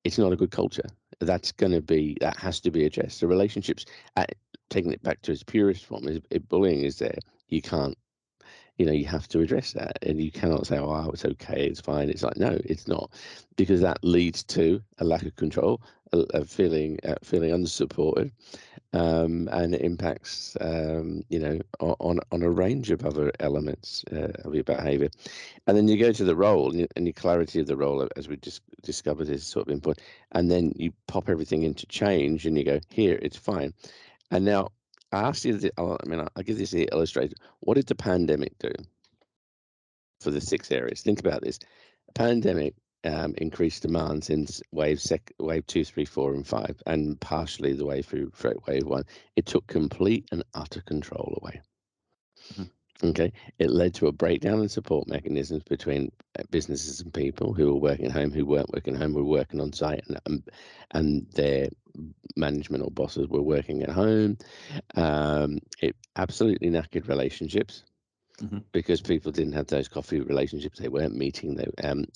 It's 0.04 0.18
not 0.18 0.32
a 0.32 0.36
good 0.36 0.50
culture. 0.50 0.88
That's 1.20 1.52
going 1.52 1.72
to 1.72 1.82
be 1.82 2.16
that 2.20 2.36
has 2.38 2.60
to 2.60 2.70
be 2.70 2.84
addressed. 2.84 3.20
The 3.20 3.26
relationships, 3.26 3.84
uh, 4.16 4.26
taking 4.70 4.92
it 4.92 5.02
back 5.02 5.22
to 5.22 5.32
its 5.32 5.42
purest 5.42 5.84
form, 5.84 6.08
is 6.08 6.20
if 6.30 6.48
bullying 6.48 6.82
is 6.82 6.98
there, 6.98 7.18
you 7.48 7.62
can't 7.62 7.96
you 8.78 8.86
know 8.86 8.92
you 8.92 9.04
have 9.04 9.28
to 9.28 9.40
address 9.40 9.72
that 9.72 9.98
and 10.02 10.20
you 10.20 10.30
cannot 10.30 10.66
say 10.66 10.78
oh 10.78 11.10
it's 11.10 11.24
okay 11.24 11.66
it's 11.66 11.80
fine 11.80 12.08
it's 12.10 12.22
like 12.22 12.36
no 12.36 12.58
it's 12.64 12.88
not 12.88 13.10
because 13.56 13.80
that 13.80 13.98
leads 14.02 14.42
to 14.42 14.82
a 14.98 15.04
lack 15.04 15.22
of 15.22 15.36
control 15.36 15.80
a, 16.12 16.18
a 16.34 16.44
feeling 16.44 16.98
uh, 17.06 17.14
feeling 17.22 17.52
unsupported 17.52 18.32
um, 18.94 19.48
and 19.52 19.74
it 19.74 19.82
impacts 19.82 20.56
um, 20.60 21.22
you 21.28 21.38
know 21.38 21.58
on 21.80 22.20
on 22.32 22.42
a 22.42 22.50
range 22.50 22.90
of 22.90 23.04
other 23.04 23.30
elements 23.40 24.04
uh, 24.12 24.32
of 24.44 24.54
your 24.54 24.64
behavior 24.64 25.08
and 25.66 25.76
then 25.76 25.88
you 25.88 25.98
go 25.98 26.12
to 26.12 26.24
the 26.24 26.36
role 26.36 26.70
and, 26.70 26.80
you, 26.80 26.88
and 26.96 27.06
your 27.06 27.12
clarity 27.12 27.60
of 27.60 27.66
the 27.66 27.76
role 27.76 28.08
as 28.16 28.28
we 28.28 28.36
just 28.36 28.62
discovered 28.82 29.28
is 29.28 29.44
sort 29.44 29.66
of 29.66 29.72
important 29.72 30.06
and 30.32 30.50
then 30.50 30.72
you 30.76 30.92
pop 31.08 31.28
everything 31.28 31.64
into 31.64 31.86
change 31.86 32.46
and 32.46 32.56
you 32.56 32.64
go 32.64 32.78
here 32.90 33.18
it's 33.20 33.36
fine 33.36 33.74
and 34.30 34.44
now 34.44 34.70
I 35.12 35.28
asked 35.28 35.44
you, 35.44 35.70
I'll- 35.78 35.98
mean, 36.06 36.20
I'll 36.20 36.42
give 36.42 36.58
this 36.58 36.72
the 36.72 36.88
illustration. 36.90 37.36
What 37.60 37.74
did 37.74 37.86
the 37.86 37.94
pandemic 37.94 38.58
do 38.58 38.72
for 40.20 40.32
the 40.32 40.40
six 40.40 40.72
areas? 40.72 41.02
Think 41.02 41.20
about 41.20 41.42
this. 41.42 41.60
Pandemic 42.14 42.74
um, 43.04 43.34
increased 43.38 43.82
demand 43.82 44.24
since 44.24 44.62
wave 44.72 45.00
sec, 45.00 45.32
wave 45.38 45.66
two, 45.66 45.84
three, 45.84 46.04
four, 46.04 46.34
and 46.34 46.46
five, 46.46 46.82
and 46.86 47.20
partially 47.20 47.72
the 47.72 47.86
way 47.86 48.02
through 48.02 48.30
for 48.34 48.54
wave 48.66 48.86
one. 48.86 49.04
It 49.36 49.46
took 49.46 49.66
complete 49.66 50.28
and 50.32 50.42
utter 50.54 50.80
control 50.82 51.38
away. 51.42 51.60
Mhm. 52.54 52.70
Okay, 53.02 53.32
it 53.58 53.70
led 53.70 53.94
to 53.94 54.06
a 54.06 54.12
breakdown 54.12 54.60
in 54.62 54.68
support 54.68 55.08
mechanisms 55.08 55.62
between 55.64 56.10
uh, 56.38 56.42
businesses 56.50 57.00
and 57.00 57.12
people 57.12 57.52
who 57.52 57.66
were 57.66 57.80
working 57.80 58.06
at 58.06 58.12
home, 58.12 58.30
who 58.30 58.46
weren't 58.46 58.72
working 58.72 58.94
at 58.94 59.00
home, 59.02 59.14
were 59.14 59.24
working 59.24 59.60
on 59.60 59.72
site, 59.72 60.04
and 60.08 60.18
and, 60.26 60.50
and 60.92 61.26
their 61.32 61.68
management 62.36 62.82
or 62.82 62.90
bosses 62.90 63.28
were 63.28 63.42
working 63.42 63.82
at 63.82 63.90
home. 63.90 64.36
Um, 64.94 65.58
it 65.80 65.96
absolutely 66.16 66.70
knackered 66.70 67.08
relationships 67.08 67.84
Mhm. 68.40 68.64
because 68.72 69.00
people 69.00 69.32
didn't 69.32 69.54
have 69.54 69.66
those 69.68 69.88
coffee 69.88 70.20
relationships. 70.20 70.78
They 70.78 70.88
weren't 70.88 71.16
meeting. 71.16 71.56
They, 71.56 71.66
um, 71.82 72.06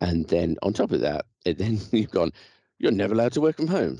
and 0.00 0.26
then 0.28 0.56
on 0.62 0.72
top 0.72 0.92
of 0.92 1.00
that, 1.00 1.26
then 1.44 1.78
you've 1.92 2.10
gone, 2.10 2.32
you're 2.78 2.92
never 2.92 3.14
allowed 3.14 3.32
to 3.32 3.40
work 3.40 3.56
from 3.56 3.68
home 3.68 3.98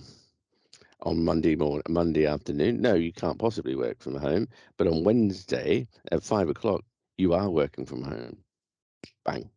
on 1.02 1.24
Monday 1.24 1.56
morning, 1.56 1.82
Monday 1.88 2.26
afternoon. 2.26 2.80
No, 2.80 2.94
you 2.94 3.12
can't 3.12 3.38
possibly 3.38 3.74
work 3.76 4.00
from 4.02 4.16
home. 4.16 4.48
But 4.76 4.86
on 4.88 5.04
Wednesday 5.04 5.88
at 6.10 6.22
five 6.22 6.48
o'clock, 6.48 6.82
you 7.18 7.34
are 7.34 7.50
working 7.50 7.86
from 7.86 8.02
home. 8.02 8.38
Bang, 9.24 9.50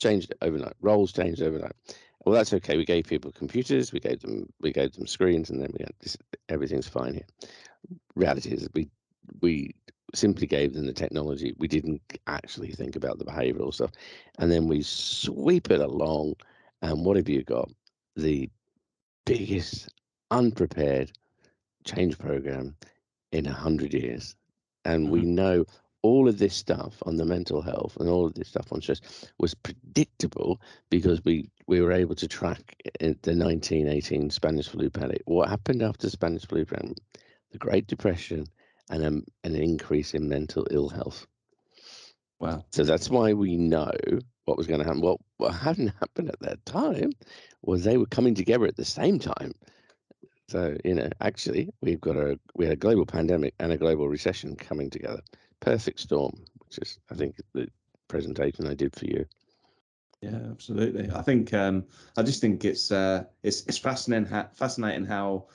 changed 0.00 0.34
overnight. 0.42 0.74
Roles 0.80 1.12
changed 1.12 1.42
overnight. 1.42 1.72
Well, 2.24 2.34
that's 2.34 2.52
okay. 2.54 2.76
We 2.76 2.84
gave 2.84 3.06
people 3.06 3.32
computers, 3.32 3.92
we 3.92 4.00
gave 4.00 4.20
them 4.20 4.48
we 4.60 4.72
gave 4.72 4.92
them 4.92 5.06
screens, 5.06 5.50
and 5.50 5.60
then 5.62 5.70
we 5.72 5.80
had 5.84 5.94
this, 6.00 6.16
everything's 6.48 6.88
fine 6.88 7.14
here. 7.14 7.26
Reality 8.14 8.50
is 8.50 8.68
we 8.74 8.90
we 9.40 9.74
simply 10.14 10.46
gave 10.46 10.74
them 10.74 10.86
the 10.86 10.92
technology. 10.92 11.54
We 11.58 11.68
didn't 11.68 12.00
actually 12.26 12.72
think 12.72 12.96
about 12.96 13.18
the 13.18 13.24
behavioural 13.24 13.74
stuff, 13.74 13.92
and 14.38 14.50
then 14.50 14.66
we 14.66 14.82
sweep 14.82 15.70
it 15.70 15.80
along. 15.80 16.34
And 16.82 17.04
what 17.04 17.16
have 17.16 17.28
you 17.28 17.42
got? 17.42 17.70
The 18.16 18.48
biggest 19.26 19.88
unprepared 20.30 21.12
change 21.84 22.18
program 22.18 22.76
in 23.32 23.46
a 23.46 23.52
hundred 23.52 23.94
years, 23.94 24.36
and 24.84 25.10
we 25.10 25.20
mm-hmm. 25.20 25.34
know 25.34 25.64
all 26.02 26.28
of 26.28 26.38
this 26.38 26.54
stuff 26.54 26.94
on 27.04 27.16
the 27.16 27.24
mental 27.24 27.60
health 27.60 27.96
and 28.00 28.08
all 28.08 28.26
of 28.26 28.34
this 28.34 28.48
stuff 28.48 28.72
on 28.72 28.80
stress 28.80 29.00
was 29.38 29.54
predictable 29.54 30.60
because 30.88 31.22
we 31.24 31.50
we 31.66 31.80
were 31.80 31.92
able 31.92 32.14
to 32.14 32.26
track 32.26 32.74
the 33.00 33.08
1918 33.08 34.30
Spanish 34.30 34.68
flu 34.68 34.90
pandemic. 34.90 35.22
What 35.26 35.48
happened 35.48 35.82
after 35.82 36.06
the 36.06 36.10
Spanish 36.10 36.46
flu 36.46 36.64
pandemic? 36.64 36.98
The 37.52 37.58
Great 37.58 37.86
Depression 37.86 38.46
and 38.90 39.04
um, 39.04 39.24
an 39.44 39.54
increase 39.54 40.14
in 40.14 40.28
mental 40.28 40.66
ill 40.70 40.88
health. 40.88 41.26
Wow. 42.40 42.64
So 42.72 42.84
that's 42.84 43.10
why 43.10 43.32
we 43.32 43.56
know 43.56 43.92
what 44.44 44.58
was 44.58 44.66
going 44.66 44.80
to 44.80 44.86
happen. 44.86 45.00
Well, 45.00 45.20
what 45.36 45.54
hadn't 45.54 45.92
happened 46.00 46.28
at 46.28 46.40
that 46.40 46.64
time 46.66 47.12
was 47.62 47.84
they 47.84 47.96
were 47.96 48.06
coming 48.06 48.34
together 48.34 48.66
at 48.66 48.76
the 48.76 48.84
same 48.84 49.18
time. 49.18 49.52
So 50.48 50.76
you 50.84 50.94
know, 50.94 51.08
actually, 51.20 51.70
we've 51.80 52.00
got 52.00 52.16
a 52.16 52.38
we 52.54 52.64
had 52.64 52.74
a 52.74 52.76
global 52.76 53.06
pandemic 53.06 53.54
and 53.60 53.72
a 53.72 53.78
global 53.78 54.08
recession 54.08 54.56
coming 54.56 54.90
together. 54.90 55.20
Perfect 55.60 56.00
storm, 56.00 56.44
which 56.64 56.78
is 56.78 56.98
I 57.10 57.14
think 57.14 57.36
the 57.52 57.68
presentation 58.08 58.66
I 58.66 58.74
did 58.74 58.96
for 58.96 59.06
you. 59.06 59.24
Yeah, 60.22 60.40
absolutely. 60.50 61.10
I 61.14 61.22
think 61.22 61.54
um, 61.54 61.84
I 62.16 62.22
just 62.22 62.40
think 62.40 62.64
it's 62.64 62.90
uh, 62.90 63.24
it's 63.42 63.64
it's 63.66 63.78
fascinating 63.78 64.28
ha- 64.28 64.48
fascinating 64.52 65.06
how 65.06 65.46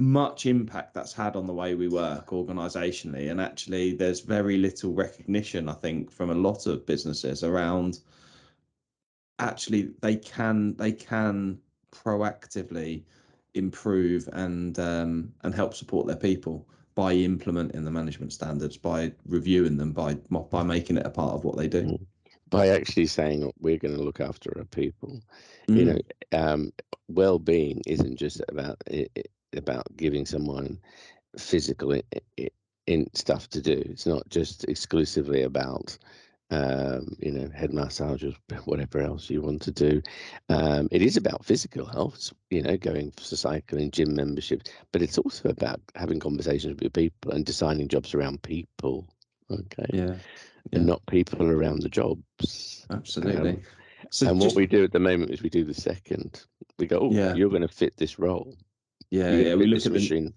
much 0.00 0.46
impact 0.46 0.94
that's 0.94 1.12
had 1.12 1.36
on 1.36 1.46
the 1.46 1.52
way 1.52 1.74
we 1.74 1.88
work 1.88 2.28
organisationally, 2.28 3.30
and 3.30 3.40
actually, 3.40 3.94
there's 3.94 4.20
very 4.20 4.56
little 4.56 4.92
recognition. 4.92 5.68
I 5.68 5.74
think 5.74 6.10
from 6.10 6.30
a 6.30 6.34
lot 6.34 6.66
of 6.66 6.86
businesses 6.86 7.44
around 7.44 8.00
actually 9.40 9.90
they 10.00 10.16
can 10.16 10.76
they 10.76 10.92
can 10.92 11.58
proactively 11.92 13.02
improve 13.54 14.28
and 14.32 14.78
um, 14.78 15.32
and 15.42 15.54
help 15.54 15.74
support 15.74 16.06
their 16.06 16.16
people 16.16 16.66
by 16.94 17.12
implementing 17.12 17.84
the 17.84 17.90
management 17.90 18.32
standards, 18.32 18.76
by 18.76 19.12
reviewing 19.26 19.76
them, 19.76 19.92
by 19.92 20.14
by 20.50 20.62
making 20.62 20.96
it 20.96 21.06
a 21.06 21.10
part 21.10 21.34
of 21.34 21.44
what 21.44 21.56
they 21.56 21.68
do. 21.68 21.82
Mm. 21.82 22.06
By 22.50 22.68
actually 22.68 23.06
saying 23.06 23.50
we're 23.60 23.78
going 23.78 23.94
to 23.94 24.02
look 24.02 24.20
after 24.20 24.52
our 24.58 24.64
people, 24.64 25.20
mm. 25.68 25.76
you 25.76 25.84
know, 25.84 25.98
um, 26.32 26.72
well-being 27.08 27.80
isn't 27.86 28.16
just 28.16 28.42
about 28.48 28.76
it, 28.88 29.30
about 29.56 29.84
giving 29.96 30.26
someone 30.26 30.78
physical 31.38 31.92
in, 31.92 32.02
in 32.86 33.06
stuff 33.14 33.48
to 33.50 33.60
do. 33.60 33.82
It's 33.86 34.06
not 34.06 34.28
just 34.28 34.64
exclusively 34.64 35.42
about 35.42 35.96
um, 36.50 37.16
you 37.20 37.30
know, 37.30 37.48
head 37.54 37.72
massage 37.72 38.24
or 38.24 38.32
whatever 38.64 39.00
else 39.00 39.30
you 39.30 39.40
want 39.40 39.62
to 39.62 39.70
do. 39.70 40.02
Um, 40.48 40.88
it 40.90 41.02
is 41.02 41.16
about 41.16 41.44
physical 41.44 41.86
health, 41.86 42.32
you 42.50 42.62
know, 42.62 42.76
going 42.76 43.12
for 43.12 43.22
cycling, 43.22 43.90
gym 43.90 44.14
membership, 44.14 44.62
but 44.92 45.02
it's 45.02 45.18
also 45.18 45.48
about 45.48 45.80
having 45.94 46.18
conversations 46.18 46.80
with 46.80 46.92
people 46.92 47.32
and 47.32 47.44
designing 47.44 47.88
jobs 47.88 48.14
around 48.14 48.42
people. 48.42 49.06
Okay. 49.50 49.86
Yeah. 49.92 50.16
yeah. 50.70 50.78
And 50.78 50.86
not 50.86 51.06
people 51.06 51.50
around 51.50 51.82
the 51.82 51.88
jobs. 51.88 52.86
Absolutely. 52.90 53.50
Um, 53.50 53.62
so 54.10 54.28
and 54.28 54.40
just, 54.40 54.54
what 54.54 54.60
we 54.60 54.66
do 54.66 54.82
at 54.82 54.92
the 54.92 54.98
moment 54.98 55.30
is 55.30 55.42
we 55.42 55.50
do 55.50 55.64
the 55.64 55.74
second. 55.74 56.44
We 56.78 56.86
go, 56.86 56.98
oh, 56.98 57.10
yeah. 57.12 57.34
you're 57.34 57.50
going 57.50 57.62
to 57.62 57.68
fit 57.68 57.96
this 57.96 58.18
role. 58.18 58.56
Yeah, 59.10 59.34
yeah. 59.34 59.54
We 59.54 59.66
look 59.66 59.78
at 59.78 59.84
the 59.84 59.90
machine 59.90 60.34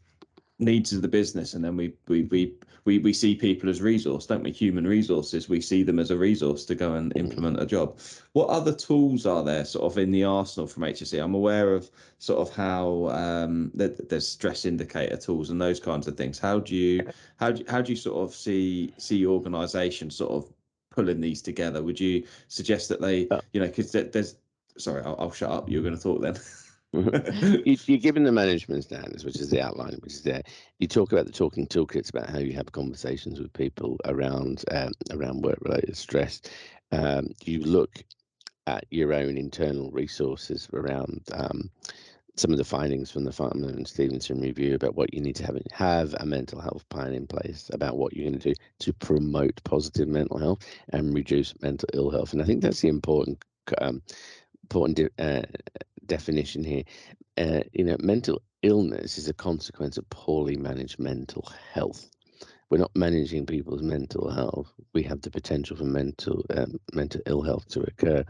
needs 0.60 0.94
of 0.94 1.02
the 1.02 1.08
business 1.08 1.54
and 1.54 1.64
then 1.64 1.76
we 1.76 1.94
we 2.08 2.24
we 2.24 2.54
we, 2.86 3.00
we 3.00 3.14
see 3.14 3.34
people 3.34 3.70
as 3.70 3.82
resource 3.82 4.26
don't 4.26 4.44
we? 4.44 4.52
Human 4.52 4.86
resources 4.86 5.50
we 5.50 5.62
see 5.62 5.84
them 5.84 6.00
as 6.00 6.12
a 6.12 6.18
resource 6.18 6.66
to 6.66 6.76
go 6.76 6.94
and 6.94 7.16
implement 7.16 7.62
a 7.62 7.66
job. 7.66 7.98
What 8.34 8.50
other 8.50 8.74
tools 8.74 9.26
are 9.26 9.44
there 9.44 9.66
sort 9.66 9.92
of 9.92 9.98
in 9.98 10.12
the 10.12 10.24
arsenal 10.24 10.68
from 10.68 10.84
hse 10.84 11.24
i'm 11.24 11.34
aware 11.34 11.74
of 11.74 11.90
sort 12.20 12.48
of 12.48 12.54
how 12.56 13.10
um 13.10 13.72
that 13.74 14.10
there's 14.10 14.28
stress 14.28 14.66
indicator 14.66 15.18
tools 15.18 15.50
and 15.50 15.62
those 15.62 15.80
kinds 15.80 16.08
of 16.08 16.18
things. 16.18 16.40
How 16.40 16.60
do 16.60 16.76
you 16.76 17.08
how 17.38 17.52
do, 17.52 17.64
how 17.68 17.82
do 17.82 17.92
you 17.92 17.98
sort 17.98 18.18
of 18.18 18.36
see 18.36 18.94
see 18.98 19.26
organization 19.26 20.10
sort 20.10 20.32
of 20.32 20.52
pulling 20.92 21.22
these 21.22 21.42
together? 21.42 21.82
Would 21.82 22.00
you 22.00 22.26
suggest 22.48 22.90
that 22.90 23.02
they 23.02 23.28
uh. 23.30 23.42
you 23.54 23.62
know 23.62 23.68
because 23.68 23.92
there's 23.92 24.36
sorry 24.78 25.04
I'll, 25.04 25.16
I'll 25.20 25.32
shut 25.32 25.52
up. 25.52 25.70
You're 25.70 25.84
going 25.84 25.98
to 25.98 26.04
talk 26.04 26.22
then 26.22 26.36
you, 27.66 27.76
are 27.90 27.98
given 27.98 28.24
the 28.24 28.32
management 28.32 28.84
standards, 28.84 29.26
which 29.26 29.40
is 29.40 29.50
the 29.50 29.62
outline, 29.62 29.98
which 30.02 30.14
is 30.14 30.22
there. 30.22 30.44
You 30.78 30.88
talk 30.88 31.12
about 31.12 31.26
the 31.26 31.32
talking 31.32 31.66
toolkits 31.66 32.10
about 32.10 32.30
how 32.30 32.38
you 32.38 32.54
have 32.54 32.72
conversations 32.72 33.40
with 33.40 33.52
people 33.54 33.98
around 34.06 34.64
um, 34.72 34.92
around 35.10 35.44
work 35.44 35.58
related 35.62 35.98
stress. 35.98 36.42
Um, 36.92 37.30
you 37.44 37.62
look 37.62 38.04
at 38.68 38.86
your 38.92 39.14
own 39.14 39.38
internal 39.38 39.90
resources 39.90 40.70
around 40.72 41.22
um, 41.34 41.72
some 42.36 42.52
of 42.52 42.58
the 42.58 42.64
findings 42.64 43.10
from 43.10 43.24
the 43.24 43.32
Farmer 43.32 43.70
and 43.70 43.88
Stevenson 43.88 44.40
review 44.40 44.76
about 44.76 44.96
what 44.96 45.14
you 45.16 45.22
need 45.22 45.36
to 45.38 45.46
have 45.48 45.58
have 45.72 46.14
a 46.20 46.26
mental 46.28 46.62
health 46.62 46.88
plan 46.90 47.14
in 47.14 47.26
place 47.26 47.72
about 47.74 47.98
what 47.98 48.14
you're 48.14 48.30
going 48.30 48.40
to 48.40 48.54
do 48.54 48.56
to 48.80 48.94
promote 48.94 49.64
positive 49.64 50.08
mental 50.08 50.38
health 50.38 50.60
and 50.90 51.16
reduce 51.16 51.56
mental 51.62 51.90
ill 51.94 52.12
health. 52.12 52.34
And 52.34 52.42
I 52.42 52.46
think 52.46 52.62
that's 52.62 52.82
the 52.82 52.90
important 52.90 53.44
um, 53.80 54.04
important 54.64 55.00
uh, 55.20 55.42
definition 56.06 56.64
here. 56.64 56.84
Uh, 57.38 57.62
you 57.72 57.84
know, 57.84 57.98
mental 58.00 58.42
illness 58.62 59.18
is 59.18 59.28
a 59.28 59.34
consequence 59.34 59.98
of 59.98 60.10
poorly 60.10 60.58
managed 60.58 61.00
mental 61.00 61.48
health. 61.74 62.10
We're 62.70 62.80
not 62.80 62.96
managing 62.96 63.46
people's 63.46 63.84
mental 63.84 64.32
health. 64.32 64.74
We 64.94 65.04
have 65.04 65.22
the 65.22 65.30
potential 65.30 65.78
for 65.78 65.84
mental 65.84 66.44
um, 66.56 66.80
mental 66.94 67.22
ill 67.28 67.42
health 67.42 67.68
to 67.70 67.82
occur. 67.82 68.24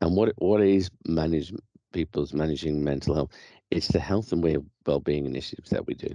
And 0.00 0.16
what 0.16 0.32
what 0.38 0.60
is 0.60 0.90
manage 1.06 1.52
people's 1.92 2.32
managing 2.32 2.84
mental 2.84 3.14
health? 3.14 3.32
It's 3.70 3.88
the 3.88 4.00
health 4.00 4.32
and 4.32 4.64
well-being 4.86 5.26
initiatives 5.26 5.70
that 5.70 5.86
we 5.86 5.94
do 5.94 6.12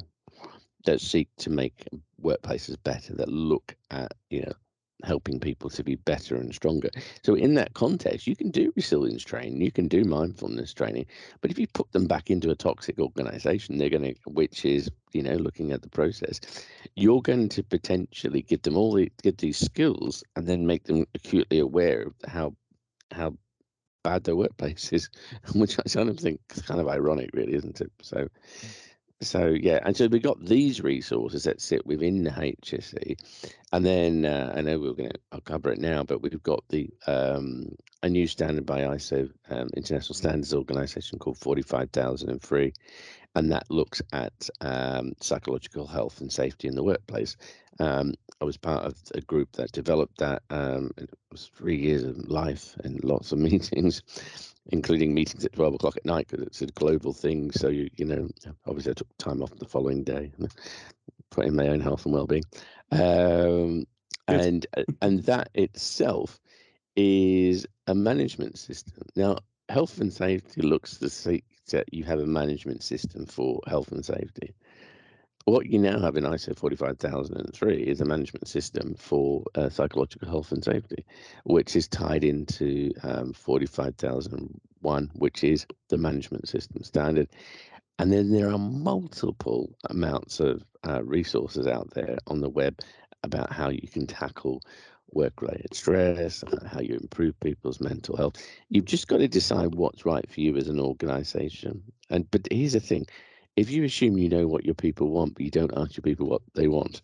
that 0.86 1.02
seek 1.02 1.30
to 1.38 1.50
make 1.50 1.88
workplaces 2.22 2.78
better, 2.84 3.16
that 3.16 3.30
look 3.30 3.76
at 3.92 4.14
you 4.30 4.42
know 4.42 4.54
helping 5.04 5.40
people 5.40 5.70
to 5.70 5.84
be 5.84 5.96
better 5.96 6.36
and 6.36 6.54
stronger. 6.54 6.90
So 7.24 7.36
in 7.36 7.56
that 7.56 7.74
context, 7.74 8.28
you 8.28 8.36
can 8.36 8.52
do 8.52 8.72
resilience 8.76 9.24
training, 9.24 9.62
you 9.62 9.72
can 9.72 9.88
do 9.88 10.04
mindfulness 10.04 10.74
training, 10.74 11.06
but 11.42 11.52
if 11.52 11.60
you 11.60 11.68
put 11.68 11.92
them 11.92 12.06
back 12.06 12.30
into 12.30 12.52
a 12.52 12.56
toxic 12.56 13.00
organization, 13.00 13.78
they're 13.78 13.90
going 13.90 14.16
to, 14.16 14.16
which 14.28 14.66
is, 14.66 14.90
you 15.12 15.24
know, 15.24 15.36
looking 15.36 15.72
at 15.72 15.82
the 15.82 15.90
process, 15.90 16.40
you're 16.96 17.22
going 17.22 17.50
to 17.50 17.64
potentially 17.64 18.42
give 18.42 18.62
them 18.62 18.78
all 18.78 18.94
the, 18.94 19.12
give 19.22 19.38
these 19.38 19.58
skills 19.58 20.24
and 20.36 20.48
then 20.48 20.66
make 20.66 20.84
them 20.86 21.06
acutely 21.16 21.60
aware 21.60 22.04
of 22.04 22.14
how, 22.28 22.54
how 23.12 23.34
bad 24.04 24.24
their 24.24 24.36
workplace 24.36 24.92
is, 24.94 25.10
which 25.56 25.78
I 25.80 25.84
kind 25.84 26.10
of 26.10 26.20
think 26.20 26.40
is 26.56 26.62
kind 26.62 26.80
of 26.80 26.88
ironic, 26.88 27.32
really, 27.34 27.56
isn't 27.56 27.82
it? 27.82 27.92
So, 28.02 28.18
mm. 28.18 28.70
So 29.24 29.48
yeah, 29.48 29.80
and 29.86 29.98
so 29.98 30.08
we've 30.08 30.22
got 30.24 30.46
these 30.46 30.82
resources 30.82 31.44
that 31.46 31.62
sit 31.62 31.86
within 31.86 32.24
the 32.24 32.32
HSE, 32.32 33.18
and 33.74 33.86
then 33.86 34.26
uh, 34.26 34.54
I 34.56 34.62
know 34.62 34.80
we're 34.80 34.94
going 34.94 35.12
to 35.12 35.20
I'll 35.32 35.42
cover 35.42 35.72
it 35.72 35.80
now, 35.80 36.04
but 36.04 36.22
we've 36.22 36.44
got 36.44 36.64
the 36.70 36.90
um, 37.08 37.76
a 38.04 38.10
new 38.10 38.28
standard 38.28 38.66
by 38.66 38.82
ISO 38.82 39.32
um, 39.50 39.70
International 39.76 40.16
Standards 40.16 40.54
Organization 40.54 41.20
called 41.20 41.38
forty 41.38 41.62
five 41.64 41.92
thousand 41.92 42.30
and 42.30 42.42
three, 42.42 42.74
and 43.36 43.52
that 43.52 43.70
looks 43.72 44.02
at 44.14 44.50
um, 44.62 45.14
psychological 45.22 45.88
health 45.88 46.22
and 46.22 46.32
safety 46.32 46.68
in 46.68 46.76
the 46.76 46.84
workplace. 46.84 47.38
Um, 47.80 48.14
I 48.42 48.46
was 48.46 48.58
part 48.58 48.86
of 48.86 48.96
a 49.16 49.22
group 49.22 49.54
that 49.54 49.72
developed 49.72 50.20
that. 50.20 50.44
Um, 50.50 50.92
it 50.98 51.10
was 51.32 51.50
three 51.56 51.78
years 51.78 52.04
of 52.04 52.30
life 52.30 52.76
and 52.84 53.04
lots 53.04 53.32
of 53.32 53.40
meetings, 53.40 54.04
including 54.68 55.14
meetings 55.14 55.46
at 55.46 55.54
12 55.54 55.76
o'clock 55.76 55.98
at 55.98 56.06
night 56.06 56.28
because 56.28 56.46
it's 56.46 56.62
a 56.62 56.68
global 56.68 57.14
thing. 57.14 57.52
So, 57.52 57.70
you, 57.70 57.90
you 57.96 58.06
know, 58.06 58.30
obviously 58.66 58.92
I 58.92 58.96
took 58.96 59.18
time 59.18 59.42
off 59.42 59.56
the 59.56 59.66
following 59.66 60.04
day, 60.04 60.32
put 61.30 61.46
in 61.46 61.56
my 61.56 61.68
own 61.68 61.82
health 61.82 62.06
and 62.06 62.14
well-being. 62.14 62.44
Um, 62.92 63.86
and, 64.28 64.66
uh, 64.78 64.84
and 65.02 65.24
that 65.24 65.50
itself 65.54 66.40
is 66.96 67.68
a 67.88 67.96
management 67.96 68.58
system. 68.58 69.04
Now, 69.16 69.38
health 69.70 70.00
and 70.00 70.14
safety 70.14 70.62
looks 70.62 70.98
to 70.98 71.10
see 71.10 71.44
that 71.72 71.94
you 71.94 72.04
have 72.04 72.20
a 72.20 72.26
management 72.26 72.84
system 72.84 73.26
for 73.26 73.60
health 73.68 73.92
and 73.92 74.06
safety 74.06 74.54
what 75.46 75.68
you 75.68 75.78
now 75.78 76.00
have 76.00 76.16
in 76.16 76.24
ISO 76.24 76.56
45003 76.56 77.84
is 77.84 78.00
a 78.00 78.06
management 78.06 78.48
system 78.48 78.96
for 78.98 79.44
uh, 79.56 79.70
psychological 79.70 80.28
health 80.28 80.52
and 80.52 80.64
safety, 80.64 81.06
which 81.44 81.76
is 81.76 81.88
tied 81.88 82.24
into 82.24 82.94
um, 83.04 83.34
45001, 83.34 85.12
which 85.14 85.44
is 85.44 85.66
the 85.90 85.98
management 85.98 86.48
system 86.48 86.84
standard. 86.84 87.28
And 88.00 88.12
then 88.12 88.32
there 88.32 88.50
are 88.50 88.58
multiple 88.58 89.76
amounts 89.90 90.40
of 90.40 90.64
uh, 90.88 91.04
resources 91.04 91.68
out 91.68 91.92
there 91.92 92.18
on 92.28 92.40
the 92.40 92.50
web 92.50 92.80
about 93.24 93.52
how 93.52 93.70
you 93.70 93.88
can 93.88 94.08
tackle 94.08 94.62
work 95.12 95.42
related 95.42 95.74
stress, 95.74 96.44
how 96.66 96.80
you 96.80 96.96
improve 96.96 97.40
people's 97.40 97.80
mental 97.80 98.18
health. 98.18 98.36
You've 98.70 98.86
just 98.86 99.08
got 99.08 99.18
to 99.18 99.28
decide 99.28 99.76
what's 99.76 100.06
right 100.06 100.30
for 100.30 100.42
you 100.42 100.58
as 100.58 100.70
an 100.70 100.80
organization. 100.80 101.84
And 102.10 102.30
but 102.32 102.48
here's 102.52 102.74
the 102.74 102.80
thing 102.80 103.06
if 103.56 103.70
you 103.70 103.84
assume 103.84 104.18
you 104.18 104.30
know 104.30 104.48
what 104.48 104.66
your 104.66 104.76
people 104.76 105.10
want, 105.10 105.36
but 105.36 105.44
you 105.44 105.52
don't 105.52 105.78
ask 105.78 105.96
your 105.96 106.02
people 106.02 106.28
what 106.28 106.42
they 106.56 106.68
want, 106.68 107.02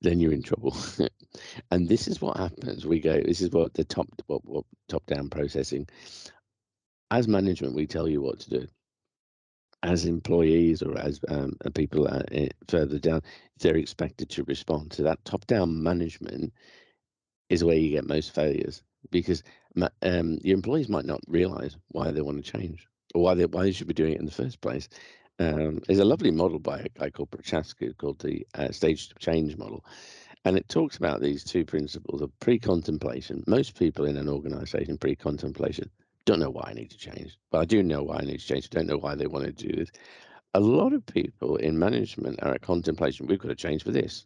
then 0.00 0.20
you're 0.20 0.32
in 0.32 0.42
trouble. 0.42 0.76
and 1.70 1.88
this 1.88 2.06
is 2.06 2.20
what 2.20 2.36
happens. 2.36 2.86
We 2.86 3.00
go. 3.00 3.20
This 3.20 3.40
is 3.40 3.50
what 3.50 3.74
the 3.74 3.84
top 3.84 4.08
what, 4.26 4.44
what 4.44 4.64
top 4.88 5.04
down 5.06 5.28
processing. 5.28 5.88
As 7.10 7.26
management, 7.26 7.74
we 7.74 7.86
tell 7.86 8.08
you 8.08 8.20
what 8.20 8.40
to 8.40 8.50
do. 8.50 8.66
As 9.82 10.04
employees 10.06 10.82
or 10.82 10.98
as 10.98 11.20
um, 11.28 11.52
people 11.74 12.08
uh, 12.08 12.22
further 12.68 12.98
down, 12.98 13.22
they're 13.58 13.76
expected 13.76 14.28
to 14.30 14.44
respond. 14.44 14.92
So 14.92 15.04
that 15.04 15.24
top 15.24 15.46
down 15.46 15.82
management 15.82 16.52
is 17.48 17.64
where 17.64 17.76
you 17.76 17.90
get 17.90 18.06
most 18.06 18.34
failures 18.34 18.82
because 19.10 19.42
um, 20.02 20.38
your 20.42 20.56
employees 20.56 20.88
might 20.88 21.04
not 21.04 21.20
realize 21.28 21.76
why 21.88 22.10
they 22.10 22.20
want 22.20 22.44
to 22.44 22.52
change 22.52 22.86
or 23.14 23.22
why 23.22 23.34
they 23.34 23.46
why 23.46 23.62
they 23.62 23.72
should 23.72 23.86
be 23.86 23.94
doing 23.94 24.12
it 24.12 24.20
in 24.20 24.26
the 24.26 24.32
first 24.32 24.60
place. 24.60 24.88
Um, 25.38 25.80
there's 25.86 26.00
a 26.00 26.04
lovely 26.04 26.30
model 26.30 26.58
by 26.58 26.80
a 26.80 26.88
guy 26.98 27.10
called 27.10 27.30
Prochaska 27.30 27.94
called 27.94 28.18
the 28.20 28.46
uh, 28.54 28.72
stage 28.72 29.10
change 29.18 29.56
model. 29.56 29.84
And 30.44 30.56
it 30.56 30.68
talks 30.68 30.96
about 30.96 31.20
these 31.20 31.44
two 31.44 31.64
principles 31.64 32.22
of 32.22 32.38
pre 32.40 32.58
contemplation. 32.58 33.44
Most 33.46 33.78
people 33.78 34.04
in 34.06 34.16
an 34.16 34.28
organization, 34.28 34.98
pre 34.98 35.14
contemplation, 35.16 35.90
don't 36.24 36.40
know 36.40 36.50
why 36.50 36.68
I 36.70 36.74
need 36.74 36.90
to 36.90 36.98
change. 36.98 37.36
But 37.50 37.58
I 37.58 37.64
do 37.64 37.82
know 37.82 38.02
why 38.02 38.18
I 38.18 38.24
need 38.24 38.40
to 38.40 38.46
change. 38.46 38.70
don't 38.70 38.86
know 38.86 38.98
why 38.98 39.14
they 39.14 39.26
want 39.26 39.44
to 39.44 39.52
do 39.52 39.76
this. 39.76 39.90
A 40.54 40.60
lot 40.60 40.92
of 40.92 41.04
people 41.06 41.56
in 41.56 41.78
management 41.78 42.42
are 42.42 42.54
at 42.54 42.62
contemplation. 42.62 43.26
We've 43.26 43.38
got 43.38 43.48
to 43.48 43.54
change 43.54 43.84
for 43.84 43.92
this. 43.92 44.24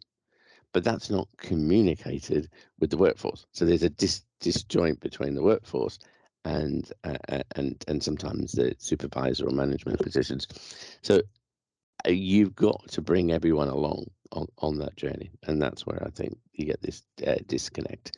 But 0.71 0.83
that's 0.83 1.09
not 1.09 1.27
communicated 1.37 2.49
with 2.79 2.89
the 2.89 2.97
workforce. 2.97 3.45
So 3.51 3.65
there's 3.65 3.83
a 3.83 3.89
dis- 3.89 4.23
disjoint 4.39 4.99
between 5.01 5.35
the 5.35 5.43
workforce 5.43 5.99
and 6.45 6.91
uh, 7.03 7.43
and 7.55 7.83
and 7.87 8.03
sometimes 8.03 8.53
the 8.53 8.75
supervisor 8.77 9.47
or 9.47 9.51
management 9.51 9.99
positions. 10.01 10.47
So 11.01 11.21
uh, 12.05 12.11
you've 12.11 12.55
got 12.55 12.87
to 12.89 13.01
bring 13.01 13.31
everyone 13.31 13.69
along 13.69 14.07
on, 14.31 14.47
on 14.59 14.79
that 14.79 14.95
journey, 14.95 15.31
and 15.43 15.61
that's 15.61 15.85
where 15.85 16.01
I 16.05 16.09
think 16.09 16.37
you 16.53 16.65
get 16.65 16.81
this 16.81 17.03
uh, 17.25 17.35
disconnect, 17.47 18.17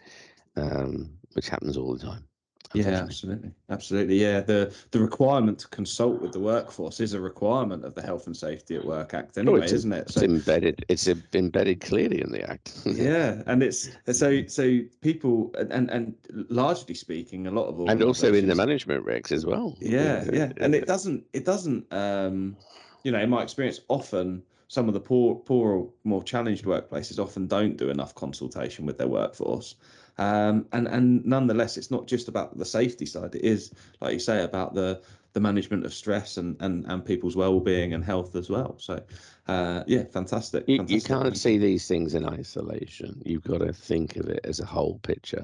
um, 0.56 1.18
which 1.34 1.50
happens 1.50 1.78
all 1.78 1.96
the 1.96 2.06
time. 2.06 2.28
Yeah, 2.76 3.02
absolutely, 3.04 3.52
absolutely. 3.70 4.22
Yeah, 4.22 4.42
the 4.42 4.74
the 4.92 5.00
requirement 5.00 5.60
to 5.60 5.68
consult 5.70 6.22
with 6.22 6.32
the 6.32 6.40
workforce 6.40 7.00
is 7.00 7.14
a 7.14 7.20
requirement 7.20 7.86
of 7.86 7.96
the 7.96 8.02
Health 8.02 8.28
and 8.28 8.36
Safety 8.36 8.76
at 8.76 8.86
Work 8.86 9.14
Act, 9.14 9.38
oh, 9.38 9.42
anyway, 9.42 9.62
oh, 9.62 9.74
isn't 9.74 9.94
it? 9.94 10.10
So, 10.12 10.22
it's 10.22 10.24
embedded. 10.24 10.86
It's 10.90 11.08
embedded 11.34 11.82
clearly 11.82 12.22
in 12.22 12.32
the 12.32 12.50
act. 12.50 12.74
yeah, 12.86 13.42
and 13.48 13.64
it's 13.64 13.90
so 14.12 14.46
so 14.48 14.80
people 15.02 15.54
and 15.58 15.90
and 15.90 16.16
largely 16.50 16.96
speaking, 16.96 17.48
a 17.48 17.52
lot 17.52 17.68
of 17.68 17.80
and 17.88 18.02
also 18.04 18.34
in 18.34 18.48
the 18.48 18.56
management 18.56 19.06
regs 19.06 19.32
as 19.32 19.46
well. 19.46 19.76
Yeah, 19.80 20.26
yeah, 20.32 20.52
and 20.58 20.76
it 20.76 20.86
doesn't 20.86 21.24
it 21.34 21.46
doesn't 21.46 21.92
um 21.92 22.58
you 23.04 23.12
know 23.12 23.20
in 23.20 23.30
my 23.30 23.44
experience 23.44 23.82
often 23.88 24.44
some 24.68 24.88
of 24.88 24.94
the 24.94 25.00
poor 25.00 25.36
poorer 25.36 25.86
more 26.04 26.24
challenged 26.24 26.66
workplaces 26.66 27.20
often 27.20 27.48
don't 27.48 27.78
do 27.78 27.90
enough 27.90 28.16
consultation 28.16 28.86
with 28.86 28.98
their 28.98 29.08
workforce 29.08 29.76
um, 30.18 30.66
and 30.72 30.88
and 30.88 31.26
nonetheless, 31.26 31.78
it's 31.78 31.92
not 31.92 32.08
just 32.08 32.28
about 32.28 32.58
the 32.58 32.66
safety 32.66 33.06
side. 33.06 33.36
It 33.36 33.44
is, 33.44 33.72
like 34.02 34.14
you 34.14 34.20
say, 34.20 34.44
about 34.44 34.74
the 34.74 35.02
the 35.34 35.42
management 35.42 35.86
of 35.86 35.94
stress 35.94 36.38
and 36.38 36.56
and, 36.62 36.86
and 36.86 37.06
people's 37.06 37.36
well-being 37.36 37.94
and 37.94 38.04
health 38.04 38.36
as 38.36 38.50
well. 38.50 38.76
So, 38.78 39.02
uh, 39.48 39.84
yeah, 39.88 40.06
fantastic. 40.06 40.64
You, 40.68 40.78
fantastic. 40.78 41.10
you 41.10 41.16
can't 41.16 41.38
see 41.38 41.58
these 41.58 41.88
things 41.88 42.14
in 42.14 42.26
isolation. 42.26 43.22
You've 43.26 43.44
got 43.44 43.60
to 43.60 43.74
think 43.74 44.16
of 44.16 44.28
it 44.28 44.40
as 44.46 44.60
a 44.60 44.66
whole 44.66 45.00
picture. 45.00 45.44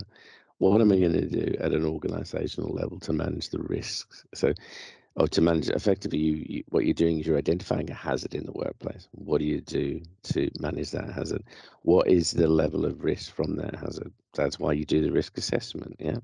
What 0.59 0.79
am 0.79 0.91
I 0.91 0.99
going 0.99 1.13
to 1.13 1.27
do 1.27 1.55
at 1.59 1.73
an 1.73 1.85
organizational 1.85 2.71
level 2.71 2.99
to 2.99 3.13
manage 3.13 3.49
the 3.49 3.59
risks? 3.59 4.25
So, 4.33 4.53
or 5.15 5.27
to 5.27 5.41
manage 5.41 5.69
effectively 5.69 6.19
you, 6.19 6.45
you, 6.47 6.63
what 6.69 6.85
you're 6.85 6.93
doing 6.93 7.19
is 7.19 7.27
you're 7.27 7.37
identifying 7.37 7.89
a 7.89 7.93
hazard 7.93 8.33
in 8.33 8.45
the 8.45 8.51
workplace 8.53 9.07
what 9.11 9.39
do 9.39 9.45
you 9.45 9.59
do 9.61 10.01
to 10.23 10.49
manage 10.59 10.91
that 10.91 11.11
hazard 11.11 11.43
what 11.81 12.07
is 12.07 12.31
the 12.31 12.47
level 12.47 12.85
of 12.85 13.03
risk 13.03 13.33
from 13.33 13.55
that 13.57 13.75
hazard 13.75 14.11
that's 14.33 14.59
why 14.59 14.73
you 14.73 14.85
do 14.85 15.01
the 15.01 15.11
risk 15.11 15.37
assessment 15.37 15.95
yeah 15.99 16.17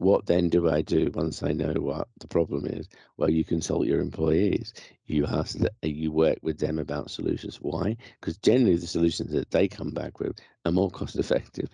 what 0.00 0.24
then 0.24 0.48
do 0.48 0.70
I 0.70 0.80
do 0.80 1.10
once 1.12 1.42
I 1.42 1.52
know 1.52 1.74
what 1.74 2.08
the 2.20 2.26
problem 2.26 2.64
is? 2.64 2.88
Well, 3.18 3.28
you 3.28 3.44
consult 3.44 3.86
your 3.86 4.00
employees. 4.00 4.72
You 5.04 5.26
ask 5.26 5.58
that 5.58 5.74
you 5.82 6.10
work 6.10 6.38
with 6.40 6.58
them 6.58 6.78
about 6.78 7.10
solutions. 7.10 7.58
Why? 7.60 7.98
Because 8.18 8.38
generally 8.38 8.76
the 8.76 8.86
solutions 8.86 9.30
that 9.32 9.50
they 9.50 9.68
come 9.68 9.90
back 9.90 10.18
with 10.18 10.38
are 10.64 10.72
more 10.72 10.90
cost 10.98 11.16
effective 11.16 11.68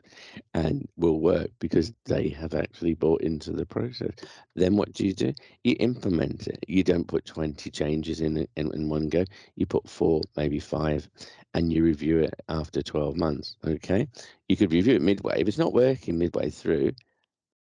and 0.55 0.89
will 0.97 1.21
work 1.21 1.51
because 1.61 1.93
they 2.07 2.29
have 2.31 2.53
actually 2.53 2.95
bought 2.95 3.21
into 3.23 3.53
the 3.53 3.65
process. 3.65 4.11
Then 4.57 4.77
what 4.77 4.93
do 4.93 5.07
you 5.07 5.13
do? 5.13 5.33
You 5.63 5.77
implement 5.79 6.49
it. 6.49 6.65
You 6.67 6.83
don't 6.83 7.07
put 7.07 7.27
20 7.27 7.71
changes 7.71 8.21
in 8.21 8.39
in, 8.57 8.73
in 8.75 8.89
one 8.89 9.09
go. 9.09 9.25
You 9.55 9.67
put 9.67 9.89
four, 9.89 10.23
maybe 10.37 10.59
five, 10.59 11.09
and 11.55 11.73
you 11.73 11.85
review 11.85 12.19
it 12.21 12.35
after 12.49 12.83
12 12.83 13.17
months. 13.17 13.57
Okay. 13.65 14.09
You 14.49 14.57
could 14.57 14.73
review 14.73 14.97
it 14.97 15.03
midway. 15.03 15.41
If 15.41 15.47
it's 15.47 15.59
not 15.59 15.73
working 15.73 16.19
midway 16.19 16.51
through, 16.51 16.93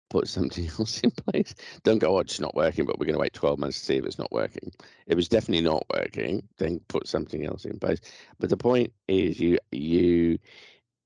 put 0.09 0.29
something 0.29 0.69
else 0.79 1.01
in 1.01 1.11
place. 1.11 1.55
Don't 1.85 1.99
go, 1.99 2.17
oh, 2.17 2.21
it's 2.21 2.41
not 2.41 2.55
working, 2.55 2.85
but 2.85 2.99
we're 2.99 3.07
going 3.07 3.15
to 3.15 3.21
wait 3.21 3.33
12 3.33 3.59
months 3.59 3.79
to 3.81 3.87
see 3.87 3.97
if 3.97 4.05
it's 4.05 4.19
not 4.19 4.33
working. 4.33 4.73
It 5.07 5.15
was 5.15 5.29
definitely 5.29 5.65
not 5.65 5.85
working. 5.93 6.47
Then 6.59 6.81
put 6.89 7.09
something 7.09 7.45
else 7.47 7.65
in 7.65 7.79
place. 7.79 8.01
But 8.39 8.51
the 8.51 8.57
point 8.57 8.93
is, 9.09 9.41
you 9.41 9.59
you 9.73 10.39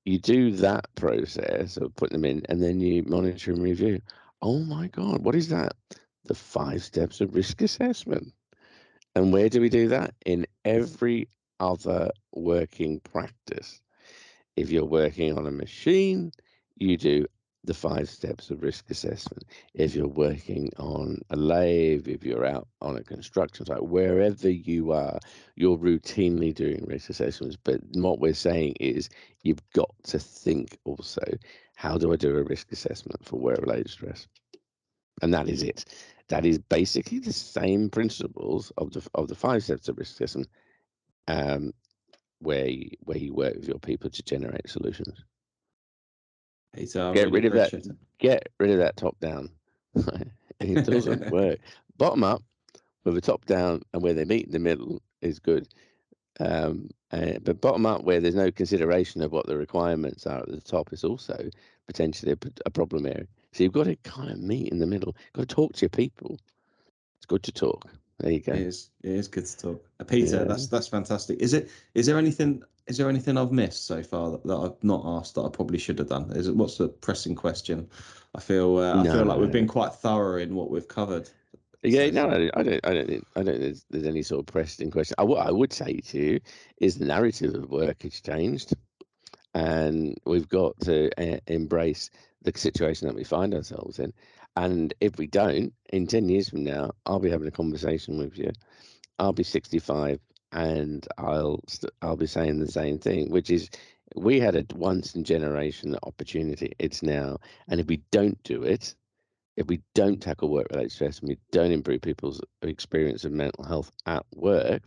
you 0.05 0.17
do 0.17 0.51
that 0.51 0.93
process 0.95 1.77
of 1.77 1.95
putting 1.95 2.21
them 2.21 2.29
in, 2.29 2.45
and 2.49 2.61
then 2.61 2.79
you 2.79 3.03
monitor 3.03 3.51
and 3.51 3.61
review. 3.61 4.01
Oh 4.41 4.59
my 4.59 4.87
God, 4.87 5.23
what 5.23 5.35
is 5.35 5.49
that? 5.49 5.73
The 6.25 6.33
five 6.33 6.83
steps 6.83 7.21
of 7.21 7.35
risk 7.35 7.61
assessment. 7.61 8.33
And 9.15 9.33
where 9.33 9.49
do 9.49 9.61
we 9.61 9.69
do 9.69 9.89
that? 9.89 10.13
In 10.25 10.47
every 10.65 11.27
other 11.59 12.11
working 12.33 12.99
practice. 13.01 13.81
If 14.55 14.71
you're 14.71 14.85
working 14.85 15.37
on 15.37 15.47
a 15.47 15.51
machine, 15.51 16.31
you 16.75 16.97
do 16.97 17.27
the 17.63 17.73
five 17.73 18.09
steps 18.09 18.49
of 18.49 18.63
risk 18.63 18.89
assessment. 18.89 19.43
If 19.73 19.93
you're 19.95 20.07
working 20.07 20.71
on 20.77 21.19
a 21.29 21.35
lathe, 21.35 22.07
if 22.07 22.23
you're 22.23 22.45
out 22.45 22.67
on 22.81 22.97
a 22.97 23.03
construction 23.03 23.65
site, 23.65 23.85
wherever 23.85 24.49
you 24.49 24.91
are, 24.91 25.19
you're 25.55 25.77
routinely 25.77 26.53
doing 26.53 26.85
risk 26.87 27.09
assessments. 27.09 27.57
But 27.63 27.81
what 27.93 28.19
we're 28.19 28.33
saying 28.33 28.75
is 28.79 29.09
you've 29.43 29.61
got 29.73 29.93
to 30.05 30.17
think 30.17 30.77
also, 30.85 31.21
how 31.75 31.97
do 31.97 32.11
I 32.11 32.15
do 32.15 32.35
a 32.37 32.43
risk 32.43 32.71
assessment 32.71 33.23
for 33.23 33.39
work 33.39 33.59
related 33.59 33.89
stress? 33.89 34.27
And 35.21 35.33
that 35.33 35.47
is 35.47 35.61
it. 35.61 35.85
That 36.29 36.45
is 36.45 36.57
basically 36.57 37.19
the 37.19 37.33
same 37.33 37.89
principles 37.89 38.71
of 38.77 38.91
the 38.91 39.07
of 39.13 39.27
the 39.27 39.35
five 39.35 39.63
steps 39.63 39.87
of 39.89 39.97
risk 39.97 40.13
assessment, 40.13 40.47
um, 41.27 41.73
where 42.39 42.67
you, 42.67 42.89
where 43.01 43.17
you 43.17 43.33
work 43.33 43.55
with 43.55 43.67
your 43.67 43.79
people 43.79 44.09
to 44.09 44.23
generate 44.23 44.67
solutions. 44.69 45.23
He's, 46.75 46.95
uh, 46.95 47.11
get 47.11 47.31
really 47.31 47.49
rid 47.49 47.57
of 47.57 47.71
that. 47.71 47.97
Get 48.19 48.49
rid 48.59 48.71
of 48.71 48.77
that 48.77 48.97
top 48.97 49.19
down. 49.19 49.49
it 50.59 50.85
doesn't 50.85 51.29
work. 51.31 51.59
Bottom 51.97 52.23
up 52.23 52.41
with 53.03 53.17
a 53.17 53.21
top 53.21 53.45
down 53.45 53.81
and 53.93 54.01
where 54.01 54.13
they 54.13 54.25
meet 54.25 54.45
in 54.45 54.51
the 54.51 54.59
middle 54.59 55.01
is 55.21 55.39
good. 55.39 55.67
Um, 56.39 56.89
uh, 57.11 57.39
but 57.43 57.61
bottom 57.61 57.85
up 57.85 58.03
where 58.03 58.19
there's 58.19 58.35
no 58.35 58.51
consideration 58.51 59.21
of 59.21 59.31
what 59.31 59.47
the 59.47 59.57
requirements 59.57 60.25
are 60.25 60.39
at 60.39 60.47
the 60.47 60.61
top 60.61 60.93
is 60.93 61.03
also 61.03 61.49
potentially 61.87 62.31
a, 62.31 62.37
a 62.65 62.69
problem 62.69 63.05
area. 63.05 63.27
So 63.51 63.63
you've 63.63 63.73
got 63.73 63.85
to 63.85 63.95
kind 63.97 64.31
of 64.31 64.39
meet 64.39 64.69
in 64.69 64.79
the 64.79 64.87
middle. 64.87 65.15
You've 65.25 65.33
got 65.33 65.49
to 65.49 65.55
talk 65.55 65.73
to 65.73 65.81
your 65.81 65.89
people. 65.89 66.37
It's 67.17 67.25
good 67.25 67.43
to 67.43 67.51
talk. 67.51 67.89
There 68.19 68.31
you 68.31 68.39
go. 68.39 68.53
It 68.53 68.61
is. 68.61 68.89
It 69.03 69.11
is 69.11 69.27
good 69.27 69.45
to 69.45 69.57
talk. 69.57 69.85
Uh, 69.99 70.03
Peter, 70.03 70.37
yeah. 70.37 70.43
that's 70.43 70.67
that's 70.67 70.87
fantastic. 70.87 71.39
Is 71.39 71.53
it? 71.53 71.69
Is 71.95 72.05
there 72.05 72.17
anything? 72.17 72.63
Is 72.87 72.97
there 72.97 73.09
anything 73.09 73.37
I've 73.37 73.51
missed 73.51 73.85
so 73.85 74.03
far 74.03 74.31
that, 74.31 74.43
that 74.45 74.55
I've 74.55 74.83
not 74.83 75.03
asked 75.05 75.35
that 75.35 75.41
I 75.41 75.49
probably 75.49 75.77
should 75.77 75.99
have 75.99 76.09
done? 76.09 76.31
Is 76.31 76.47
it? 76.47 76.55
What's 76.55 76.77
the 76.77 76.89
pressing 76.89 77.35
question? 77.35 77.87
I 78.35 78.39
feel. 78.39 78.77
Uh, 78.77 79.01
I 79.01 79.03
feel 79.03 79.25
like 79.25 79.39
we've 79.39 79.51
been 79.51 79.67
quite 79.67 79.93
thorough 79.93 80.37
in 80.37 80.55
what 80.55 80.69
we've 80.69 80.87
covered. 80.87 81.29
Yeah, 81.83 82.09
no, 82.11 82.29
I 82.29 82.37
don't, 82.37 82.57
I 82.57 82.63
don't, 82.63 82.85
I 82.85 82.93
don't, 82.93 83.27
I 83.35 83.43
don't 83.43 83.59
there's, 83.59 83.85
there's 83.89 84.05
any 84.05 84.21
sort 84.21 84.41
of 84.41 84.45
pressing 84.45 84.91
question. 84.91 85.15
I, 85.17 85.23
what 85.23 85.45
I 85.45 85.51
would 85.51 85.73
say 85.73 85.99
to 85.99 86.17
you 86.17 86.39
is 86.77 86.97
the 86.97 87.05
narrative 87.05 87.55
of 87.55 87.71
work 87.71 88.03
has 88.03 88.21
changed, 88.21 88.73
and 89.55 90.15
we've 90.25 90.47
got 90.47 90.79
to 90.81 91.09
uh, 91.17 91.39
embrace 91.47 92.11
the 92.43 92.51
situation 92.55 93.07
that 93.07 93.15
we 93.15 93.23
find 93.23 93.53
ourselves 93.53 93.99
in. 93.99 94.13
And 94.55 94.93
if 94.99 95.17
we 95.17 95.27
don't, 95.27 95.73
in 95.91 96.07
10 96.07 96.29
years 96.29 96.49
from 96.49 96.63
now, 96.63 96.91
I'll 97.05 97.19
be 97.19 97.29
having 97.29 97.47
a 97.47 97.51
conversation 97.51 98.17
with 98.17 98.37
you. 98.37 98.51
I'll 99.17 99.33
be 99.33 99.43
65 99.43 100.19
and 100.51 101.07
I'll 101.17 101.63
I'll 102.01 102.17
be 102.17 102.27
saying 102.27 102.59
the 102.59 102.71
same 102.71 102.99
thing, 102.99 103.29
which 103.29 103.49
is 103.49 103.69
we 104.15 104.39
had 104.39 104.55
a 104.55 104.65
once 104.75 105.15
in 105.15 105.23
generation 105.23 105.95
opportunity. 106.03 106.73
It's 106.79 107.03
now, 107.03 107.37
and 107.67 107.79
if 107.79 107.87
we 107.87 108.01
don't 108.11 108.41
do 108.43 108.63
it, 108.63 108.95
if 109.57 109.67
we 109.67 109.81
don't 109.95 110.21
tackle 110.21 110.49
work 110.49 110.67
related 110.71 110.91
stress 110.91 111.19
and 111.19 111.29
we 111.29 111.37
don't 111.51 111.71
improve 111.71 112.01
people's 112.01 112.41
experience 112.61 113.25
of 113.25 113.31
mental 113.31 113.63
health 113.63 113.91
at 114.05 114.25
work, 114.35 114.83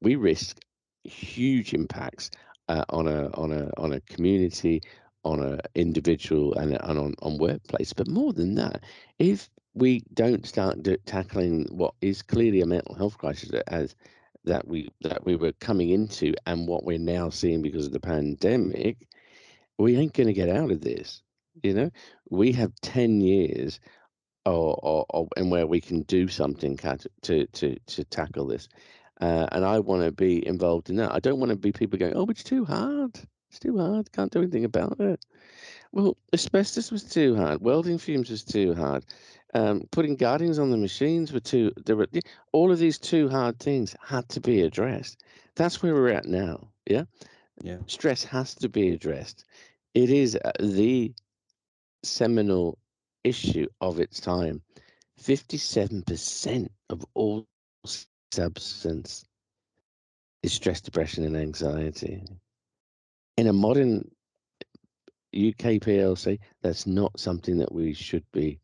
we 0.00 0.16
risk 0.16 0.58
huge 1.04 1.74
impacts 1.74 2.30
uh, 2.68 2.84
on 2.90 3.06
a 3.06 3.28
on 3.34 3.52
a 3.52 3.70
on 3.76 3.92
a 3.92 4.00
community, 4.02 4.82
on 5.24 5.42
an 5.42 5.60
individual 5.74 6.54
and, 6.54 6.72
and 6.72 6.98
on, 6.98 7.14
on 7.22 7.38
workplace. 7.38 7.92
But 7.92 8.08
more 8.08 8.32
than 8.32 8.54
that, 8.56 8.82
if 9.18 9.48
we 9.74 10.02
don't 10.12 10.46
start 10.46 10.82
do, 10.82 10.96
tackling 11.06 11.66
what 11.70 11.94
is 12.00 12.22
clearly 12.22 12.60
a 12.60 12.66
mental 12.66 12.94
health 12.94 13.18
crisis 13.18 13.50
as 13.68 13.94
that 14.44 14.66
we 14.66 14.88
that 15.02 15.24
we 15.24 15.36
were 15.36 15.52
coming 15.52 15.90
into 15.90 16.34
and 16.46 16.66
what 16.66 16.84
we're 16.84 16.98
now 16.98 17.30
seeing 17.30 17.62
because 17.62 17.86
of 17.86 17.92
the 17.92 18.00
pandemic, 18.00 19.08
we 19.78 19.96
ain't 19.96 20.14
going 20.14 20.26
to 20.26 20.32
get 20.32 20.48
out 20.48 20.70
of 20.70 20.80
this. 20.80 21.22
You 21.62 21.74
know, 21.74 21.90
we 22.30 22.52
have 22.52 22.72
ten 22.80 23.20
years, 23.20 23.80
or, 24.46 24.78
or, 24.82 25.06
or 25.10 25.28
and 25.36 25.50
where 25.50 25.66
we 25.66 25.80
can 25.80 26.02
do 26.02 26.28
something 26.28 26.76
to 27.22 27.46
to 27.46 27.76
to 27.78 28.04
tackle 28.04 28.46
this. 28.46 28.68
Uh, 29.20 29.46
and 29.52 29.64
I 29.64 29.78
want 29.78 30.02
to 30.02 30.10
be 30.10 30.44
involved 30.46 30.90
in 30.90 30.96
that. 30.96 31.12
I 31.12 31.20
don't 31.20 31.38
want 31.38 31.50
to 31.50 31.56
be 31.56 31.72
people 31.72 31.98
going, 31.98 32.14
"Oh, 32.16 32.26
it's 32.28 32.44
too 32.44 32.64
hard." 32.64 33.18
It's 33.52 33.58
too 33.58 33.76
hard. 33.76 34.10
Can't 34.12 34.32
do 34.32 34.38
anything 34.40 34.64
about 34.64 34.98
it. 34.98 35.26
Well, 35.92 36.16
asbestos 36.32 36.90
was 36.90 37.04
too 37.04 37.36
hard. 37.36 37.60
Welding 37.60 37.98
fumes 37.98 38.30
was 38.30 38.42
too 38.42 38.74
hard. 38.74 39.04
Um, 39.54 39.82
putting 39.90 40.16
guardings 40.16 40.58
on 40.58 40.70
the 40.70 40.76
machines 40.76 41.32
were 41.32 41.40
too. 41.40 41.72
There 41.84 41.96
were 41.96 42.08
all 42.52 42.72
of 42.72 42.78
these 42.78 42.98
two 42.98 43.28
hard 43.28 43.58
things 43.58 43.94
had 44.02 44.28
to 44.30 44.40
be 44.40 44.62
addressed. 44.62 45.22
That's 45.56 45.82
where 45.82 45.94
we're 45.94 46.08
at 46.08 46.24
now. 46.24 46.68
Yeah. 46.86 47.04
Yeah. 47.62 47.78
Stress 47.86 48.24
has 48.24 48.54
to 48.56 48.68
be 48.68 48.90
addressed. 48.90 49.44
It 49.94 50.10
is 50.10 50.36
uh, 50.36 50.52
the 50.58 51.12
seminal 52.02 52.78
issue 53.24 53.66
of 53.80 54.00
its 54.00 54.20
time. 54.20 54.62
Fifty-seven 55.18 56.02
percent 56.02 56.72
of 56.88 57.04
all 57.14 57.46
substance 58.32 59.24
is 60.42 60.52
stress, 60.52 60.80
depression, 60.80 61.24
and 61.24 61.36
anxiety 61.36 62.24
in 63.36 63.46
a 63.46 63.52
modern 63.52 64.10
UK 65.34 65.80
PLC, 65.80 66.38
that's 66.62 66.86
not 66.86 67.18
something 67.18 67.58
that 67.58 67.72
we 67.72 67.94
should 67.94 68.24
be 68.32 68.60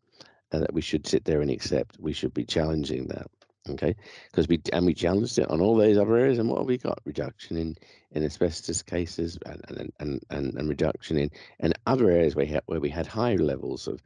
and 0.53 0.63
that 0.63 0.75
we 0.75 0.83
should 0.83 1.07
sit 1.07 1.25
there 1.25 1.43
and 1.43 1.51
accept. 1.51 1.99
We 2.01 2.13
should 2.13 2.35
be 2.35 2.45
challenging 2.45 3.09
that. 3.09 3.29
Okay, 3.71 3.97
because 4.31 4.49
we 4.49 4.61
and 4.73 4.87
we 4.87 4.95
challenged 4.95 5.39
it 5.39 5.51
on 5.51 5.61
all 5.61 5.77
those 5.77 5.99
other 5.99 6.17
areas, 6.17 6.39
and 6.39 6.49
what 6.51 6.59
have 6.61 6.69
we 6.69 6.79
got? 6.79 7.01
Reduction 7.05 7.57
in 7.59 7.77
in 8.13 8.25
asbestos 8.25 8.83
cases, 8.83 9.39
and 9.47 9.63
and 9.69 9.93
and 10.01 10.23
and, 10.31 10.55
and 10.55 10.69
reduction 10.69 11.19
in 11.19 11.31
and 11.61 11.75
other 11.87 12.11
areas 12.11 12.37
where 12.37 12.47
we 12.47 12.53
had 12.53 12.63
where 12.67 12.81
we 12.81 12.91
had 12.91 13.07
high 13.07 13.37
levels 13.37 13.89
of 13.89 14.03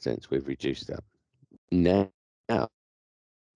since 0.00 0.30
we've 0.30 0.48
reduced 0.48 0.88
that. 0.88 1.04
Now, 1.72 2.10
Now, 2.48 2.68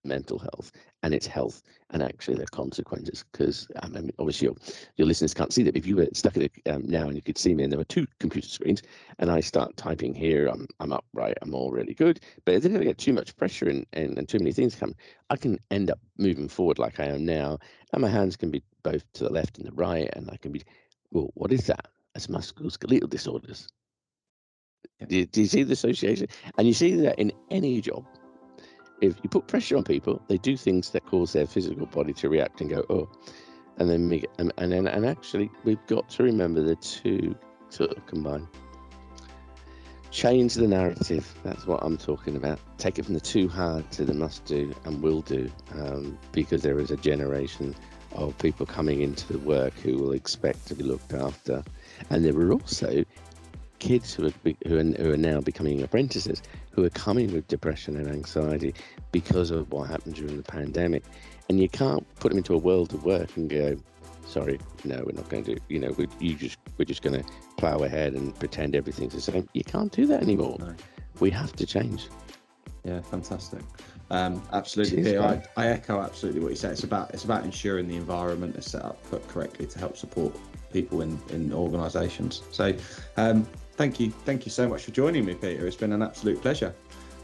mental 0.07 0.39
health 0.39 0.71
and 1.03 1.13
its 1.13 1.27
health 1.27 1.61
and 1.91 2.03
actually 2.03 2.35
their 2.35 2.47
consequences 2.47 3.23
because 3.31 3.67
um, 3.81 3.93
I 3.95 4.01
mean, 4.01 4.11
obviously 4.19 4.47
your, 4.47 4.55
your 4.97 5.07
listeners 5.07 5.33
can't 5.33 5.53
see 5.53 5.63
that 5.63 5.75
if 5.75 5.85
you 5.85 5.95
were 5.95 6.07
stuck 6.13 6.35
at 6.37 6.43
it 6.43 6.51
um, 6.69 6.83
now 6.85 7.07
and 7.07 7.15
you 7.15 7.21
could 7.21 7.37
see 7.37 7.53
me 7.53 7.63
and 7.63 7.71
there 7.71 7.77
were 7.77 7.85
two 7.85 8.07
computer 8.19 8.47
screens 8.47 8.81
and 9.19 9.31
I 9.31 9.39
start 9.39 9.77
typing 9.77 10.13
here 10.13 10.47
I'm, 10.47 10.67
I'm 10.79 10.91
upright 10.91 11.37
I'm 11.41 11.53
all 11.53 11.71
really 11.71 11.93
good 11.93 12.19
but 12.45 12.55
if 12.55 12.65
I 12.65 12.83
get 12.83 12.97
too 12.97 13.13
much 13.13 13.35
pressure 13.35 13.69
and, 13.69 13.85
and, 13.93 14.17
and 14.17 14.27
too 14.27 14.39
many 14.39 14.51
things 14.51 14.75
come 14.75 14.95
I 15.29 15.37
can 15.37 15.59
end 15.71 15.91
up 15.91 15.99
moving 16.17 16.49
forward 16.49 16.79
like 16.79 16.99
I 16.99 17.05
am 17.05 17.25
now 17.25 17.59
and 17.93 18.01
my 18.01 18.09
hands 18.09 18.35
can 18.35 18.51
be 18.51 18.63
both 18.83 19.03
to 19.13 19.23
the 19.23 19.31
left 19.31 19.57
and 19.57 19.67
the 19.67 19.73
right 19.73 20.09
and 20.13 20.29
I 20.31 20.37
can 20.37 20.51
be 20.51 20.63
well 21.11 21.31
what 21.35 21.51
is 21.51 21.67
that? 21.67 21.87
That's 22.13 22.27
musculoskeletal 22.27 23.09
disorders. 23.09 23.67
Do 25.07 25.25
do 25.25 25.41
you 25.41 25.47
see 25.47 25.63
the 25.63 25.73
association? 25.73 26.27
And 26.57 26.67
you 26.67 26.73
see 26.73 26.95
that 26.95 27.19
in 27.19 27.31
any 27.51 27.81
job 27.81 28.05
if 29.01 29.15
you 29.23 29.29
put 29.29 29.47
pressure 29.47 29.77
on 29.77 29.83
people, 29.83 30.21
they 30.27 30.37
do 30.37 30.57
things 30.57 30.89
that 30.91 31.05
cause 31.05 31.33
their 31.33 31.45
physical 31.45 31.85
body 31.85 32.13
to 32.13 32.29
react 32.29 32.61
and 32.61 32.69
go, 32.69 32.85
oh, 32.89 33.09
and 33.77 33.89
then 33.89 34.23
and, 34.39 34.51
and 34.57 34.71
then 34.71 34.87
and 34.87 35.05
actually 35.05 35.51
we've 35.63 35.85
got 35.87 36.09
to 36.09 36.23
remember 36.23 36.61
the 36.61 36.75
two 36.75 37.35
sort 37.69 37.91
of 37.91 38.05
combine. 38.05 38.47
Change 40.09 40.55
the 40.55 40.67
narrative. 40.67 41.31
That's 41.43 41.67
what 41.67 41.83
I'm 41.83 41.97
talking 41.97 42.37
about. 42.37 42.59
Take 42.77 42.97
it 42.97 43.05
from 43.05 43.13
the 43.13 43.19
too 43.19 43.47
hard 43.47 43.91
to 43.91 44.05
the 44.05 44.13
must 44.13 44.45
do 44.45 44.73
and 44.85 45.01
will 45.01 45.21
do, 45.21 45.51
um, 45.73 46.17
because 46.31 46.63
there 46.63 46.79
is 46.79 46.91
a 46.91 46.97
generation 46.97 47.75
of 48.13 48.35
people 48.39 48.65
coming 48.65 49.01
into 49.01 49.31
the 49.33 49.39
work 49.39 49.73
who 49.75 49.97
will 49.97 50.13
expect 50.13 50.65
to 50.67 50.75
be 50.75 50.83
looked 50.83 51.13
after, 51.13 51.63
and 52.09 52.25
there 52.25 52.35
are 52.35 52.53
also 52.53 53.03
kids 53.79 54.13
who 54.13 54.27
are, 54.27 54.31
who 54.65 54.77
are, 54.77 54.83
who 54.83 55.11
are 55.11 55.17
now 55.17 55.39
becoming 55.39 55.81
apprentices 55.81 56.41
who 56.71 56.83
are 56.83 56.89
coming 56.91 57.31
with 57.33 57.47
depression 57.47 57.97
and 57.97 58.07
anxiety 58.07 58.73
because 59.11 59.51
of 59.51 59.71
what 59.71 59.89
happened 59.89 60.15
during 60.15 60.37
the 60.37 60.43
pandemic. 60.43 61.03
And 61.49 61.59
you 61.59 61.69
can't 61.69 62.05
put 62.15 62.29
them 62.29 62.37
into 62.37 62.53
a 62.53 62.57
world 62.57 62.93
of 62.93 63.03
work 63.03 63.35
and 63.37 63.49
go, 63.49 63.77
sorry, 64.25 64.59
no, 64.83 65.03
we're 65.05 65.13
not 65.13 65.29
going 65.29 65.45
to, 65.45 65.57
you 65.69 65.79
know, 65.79 65.91
we, 65.97 66.07
you 66.19 66.35
just, 66.35 66.57
we're 66.77 66.85
just 66.85 67.01
going 67.01 67.21
to 67.21 67.29
plow 67.57 67.77
ahead 67.79 68.13
and 68.13 68.37
pretend 68.37 68.75
everything's 68.75 69.13
the 69.13 69.21
same. 69.21 69.47
You 69.53 69.63
can't 69.63 69.91
do 69.91 70.05
that 70.07 70.21
anymore. 70.21 70.57
No. 70.59 70.75
We 71.19 71.31
have 71.31 71.53
to 71.53 71.65
change. 71.65 72.09
Yeah, 72.83 73.01
fantastic. 73.01 73.61
Um, 74.09 74.41
absolutely, 74.53 75.03
Cheers, 75.03 75.21
I, 75.21 75.43
I, 75.57 75.67
echo 75.67 75.99
absolutely 75.99 76.39
what 76.39 76.51
you 76.51 76.55
said. 76.55 76.71
It's 76.71 76.83
about 76.83 77.13
it's 77.13 77.25
about 77.25 77.43
ensuring 77.43 77.89
the 77.89 77.97
environment 77.97 78.55
is 78.55 78.65
set 78.65 78.85
up 78.85 78.97
correctly 79.27 79.65
to 79.65 79.79
help 79.79 79.97
support 79.97 80.33
people 80.71 81.01
in 81.01 81.19
in 81.29 81.51
organisations. 81.51 82.43
So, 82.51 82.73
um, 83.17 83.45
Thank 83.77 83.99
you. 83.99 84.09
Thank 84.25 84.45
you 84.45 84.51
so 84.51 84.67
much 84.67 84.83
for 84.83 84.91
joining 84.91 85.23
me, 85.23 85.35
Peter. 85.35 85.67
It's 85.67 85.75
been 85.75 85.93
an 85.93 86.01
absolute 86.01 86.41
pleasure. 86.41 86.73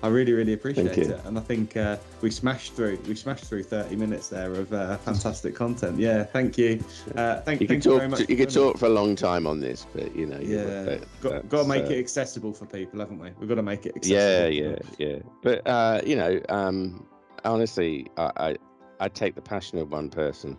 I 0.03 0.07
really, 0.07 0.33
really 0.33 0.53
appreciate 0.53 0.97
it. 0.97 1.19
And 1.25 1.37
I 1.37 1.41
think 1.41 1.77
uh, 1.77 1.95
we 2.21 2.29
smashed 2.29 2.73
through 2.73 2.99
we 3.07 3.15
smashed 3.15 3.45
through 3.45 3.63
30 3.63 3.95
minutes 3.95 4.27
there 4.27 4.51
of 4.51 4.71
uh, 4.73 4.97
fantastic 4.97 5.55
content. 5.55 5.97
Yeah, 5.97 6.23
thank 6.25 6.57
you. 6.57 6.83
Uh, 7.15 7.39
thank, 7.41 7.61
you. 7.61 7.67
Thank 7.67 7.85
you 7.85 7.97
very 7.97 8.09
much. 8.09 8.29
You 8.29 8.35
could 8.35 8.49
talk 8.49 8.77
for 8.77 8.87
a 8.87 8.89
long 8.89 9.15
time 9.15 9.47
on 9.47 9.61
this, 9.61 9.87
but 9.95 10.13
you 10.13 10.25
know, 10.25 10.39
yeah, 10.41 10.97
got, 11.21 11.47
got 11.47 11.63
to 11.63 11.67
make 11.69 11.85
it 11.85 11.95
uh, 11.95 11.99
accessible 11.99 12.53
for 12.53 12.65
people, 12.65 12.99
haven't 12.99 13.17
we? 13.17 13.31
We've 13.39 13.47
got 13.47 13.55
to 13.55 13.63
make 13.63 13.85
it 13.85 13.95
accessible. 13.95 14.21
Yeah, 14.21 14.47
yeah, 14.47 14.75
yeah. 14.97 15.19
But 15.41 15.65
uh, 15.65 16.01
you 16.05 16.17
know, 16.17 16.41
um, 16.49 17.07
honestly, 17.45 18.07
I, 18.17 18.31
I 18.35 18.57
I 18.99 19.07
take 19.07 19.35
the 19.35 19.41
passion 19.41 19.77
of 19.77 19.91
one 19.91 20.09
person 20.09 20.57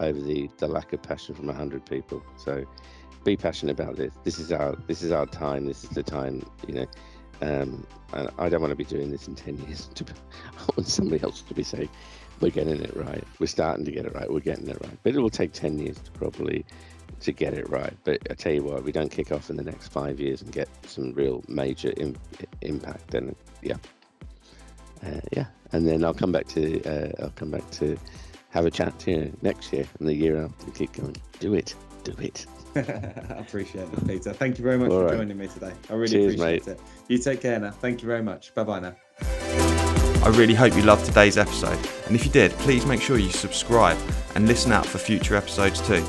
over 0.00 0.20
the 0.20 0.50
the 0.58 0.66
lack 0.66 0.92
of 0.92 1.02
passion 1.02 1.36
from 1.36 1.48
a 1.48 1.54
hundred 1.54 1.86
people. 1.86 2.20
So 2.36 2.64
be 3.24 3.36
passionate 3.36 3.78
about 3.78 3.96
this. 3.96 4.12
This 4.24 4.38
is 4.38 4.52
our 4.52 4.76
this 4.86 5.02
is 5.02 5.12
our 5.12 5.26
time. 5.26 5.66
This 5.66 5.84
is 5.84 5.90
the 5.90 6.02
time. 6.02 6.44
You 6.66 6.74
know, 6.74 6.86
um, 7.40 7.86
and 8.12 8.30
I 8.38 8.48
don't 8.48 8.60
want 8.60 8.70
to 8.70 8.76
be 8.76 8.84
doing 8.84 9.10
this 9.10 9.28
in 9.28 9.34
ten 9.34 9.58
years. 9.66 9.86
To, 9.94 10.04
I 10.58 10.64
want 10.76 10.88
somebody 10.88 11.22
else 11.22 11.42
to 11.42 11.54
be 11.54 11.62
saying, 11.62 11.88
"We're 12.40 12.50
getting 12.50 12.80
it 12.80 12.96
right. 12.96 13.24
We're 13.38 13.46
starting 13.46 13.84
to 13.84 13.92
get 13.92 14.06
it 14.06 14.14
right. 14.14 14.30
We're 14.30 14.40
getting 14.40 14.68
it 14.68 14.78
right." 14.80 14.98
But 15.02 15.14
it 15.14 15.18
will 15.18 15.30
take 15.30 15.52
ten 15.52 15.78
years 15.78 15.98
to 15.98 16.10
probably 16.12 16.64
to 17.20 17.32
get 17.32 17.54
it 17.54 17.68
right. 17.70 17.94
But 18.04 18.18
I 18.30 18.34
tell 18.34 18.52
you 18.52 18.64
what, 18.64 18.82
we 18.84 18.92
don't 18.92 19.10
kick 19.10 19.32
off 19.32 19.48
in 19.48 19.56
the 19.56 19.62
next 19.62 19.88
five 19.88 20.18
years 20.20 20.42
and 20.42 20.52
get 20.52 20.68
some 20.86 21.12
real 21.12 21.42
major 21.48 21.92
Im- 21.96 22.16
impact, 22.62 23.10
then 23.10 23.34
yeah, 23.62 23.76
uh, 25.04 25.20
yeah. 25.32 25.46
And 25.72 25.86
then 25.86 26.04
I'll 26.04 26.14
come 26.14 26.32
back 26.32 26.46
to 26.48 26.82
uh, 26.84 27.22
I'll 27.22 27.30
come 27.30 27.50
back 27.50 27.68
to 27.72 27.96
have 28.50 28.66
a 28.66 28.70
chat 28.70 28.98
to 29.00 29.10
you 29.10 29.36
next 29.40 29.72
year 29.72 29.86
and 29.98 30.08
the 30.08 30.14
year 30.14 30.44
after. 30.44 30.70
Keep 30.72 30.92
going. 30.94 31.16
Do 31.40 31.54
it. 31.54 31.74
Do 32.04 32.12
it. 32.18 32.46
I 32.74 32.80
appreciate 33.38 33.88
it, 33.92 34.06
Peter. 34.06 34.32
Thank 34.32 34.58
you 34.58 34.64
very 34.64 34.78
much 34.78 34.90
All 34.90 35.00
for 35.00 35.04
right. 35.06 35.16
joining 35.16 35.36
me 35.38 35.48
today. 35.48 35.72
I 35.90 35.94
really 35.94 36.12
Cheers, 36.12 36.34
appreciate 36.34 36.66
mate. 36.66 36.72
it. 36.76 36.80
You 37.08 37.18
take 37.18 37.40
care 37.40 37.58
now. 37.58 37.70
Thank 37.70 38.02
you 38.02 38.08
very 38.08 38.22
much. 38.22 38.54
Bye 38.54 38.64
bye 38.64 38.80
now. 38.80 38.94
I 40.24 40.28
really 40.28 40.54
hope 40.54 40.76
you 40.76 40.82
loved 40.82 41.04
today's 41.04 41.36
episode, 41.36 41.78
and 42.06 42.14
if 42.14 42.24
you 42.24 42.30
did, 42.30 42.52
please 42.52 42.86
make 42.86 43.00
sure 43.02 43.18
you 43.18 43.30
subscribe 43.30 43.98
and 44.36 44.46
listen 44.46 44.70
out 44.70 44.86
for 44.86 44.98
future 44.98 45.34
episodes 45.34 45.80
too. 45.86 46.02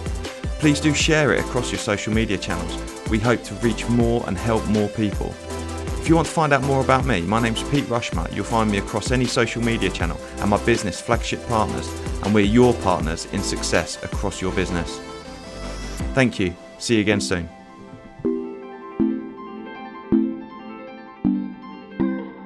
Please 0.59 0.79
do 0.79 0.93
share 0.93 1.33
it 1.33 1.39
across 1.39 1.71
your 1.71 1.79
social 1.79 2.13
media 2.13 2.37
channels. 2.37 2.77
We 3.09 3.19
hope 3.19 3.43
to 3.43 3.53
reach 3.55 3.87
more 3.89 4.23
and 4.27 4.37
help 4.37 4.65
more 4.67 4.87
people. 4.89 5.33
If 5.99 6.07
you 6.09 6.15
want 6.15 6.27
to 6.27 6.33
find 6.33 6.53
out 6.53 6.63
more 6.63 6.81
about 6.83 7.05
me, 7.05 7.21
my 7.21 7.41
name's 7.41 7.63
Pete 7.69 7.87
Rushmer. 7.89 8.27
You'll 8.31 8.45
find 8.45 8.69
me 8.69 8.77
across 8.77 9.11
any 9.11 9.25
social 9.25 9.61
media 9.63 9.89
channel 9.89 10.19
and 10.39 10.49
my 10.49 10.63
business, 10.65 11.01
Flagship 11.01 11.45
Partners, 11.47 11.89
and 12.23 12.33
we're 12.35 12.45
your 12.45 12.73
partners 12.75 13.25
in 13.33 13.41
success 13.41 14.01
across 14.03 14.41
your 14.41 14.51
business. 14.53 14.99
Thank 16.13 16.39
you. 16.39 16.55
See 16.79 16.95
you 16.95 17.01
again 17.01 17.21
soon. 17.21 17.49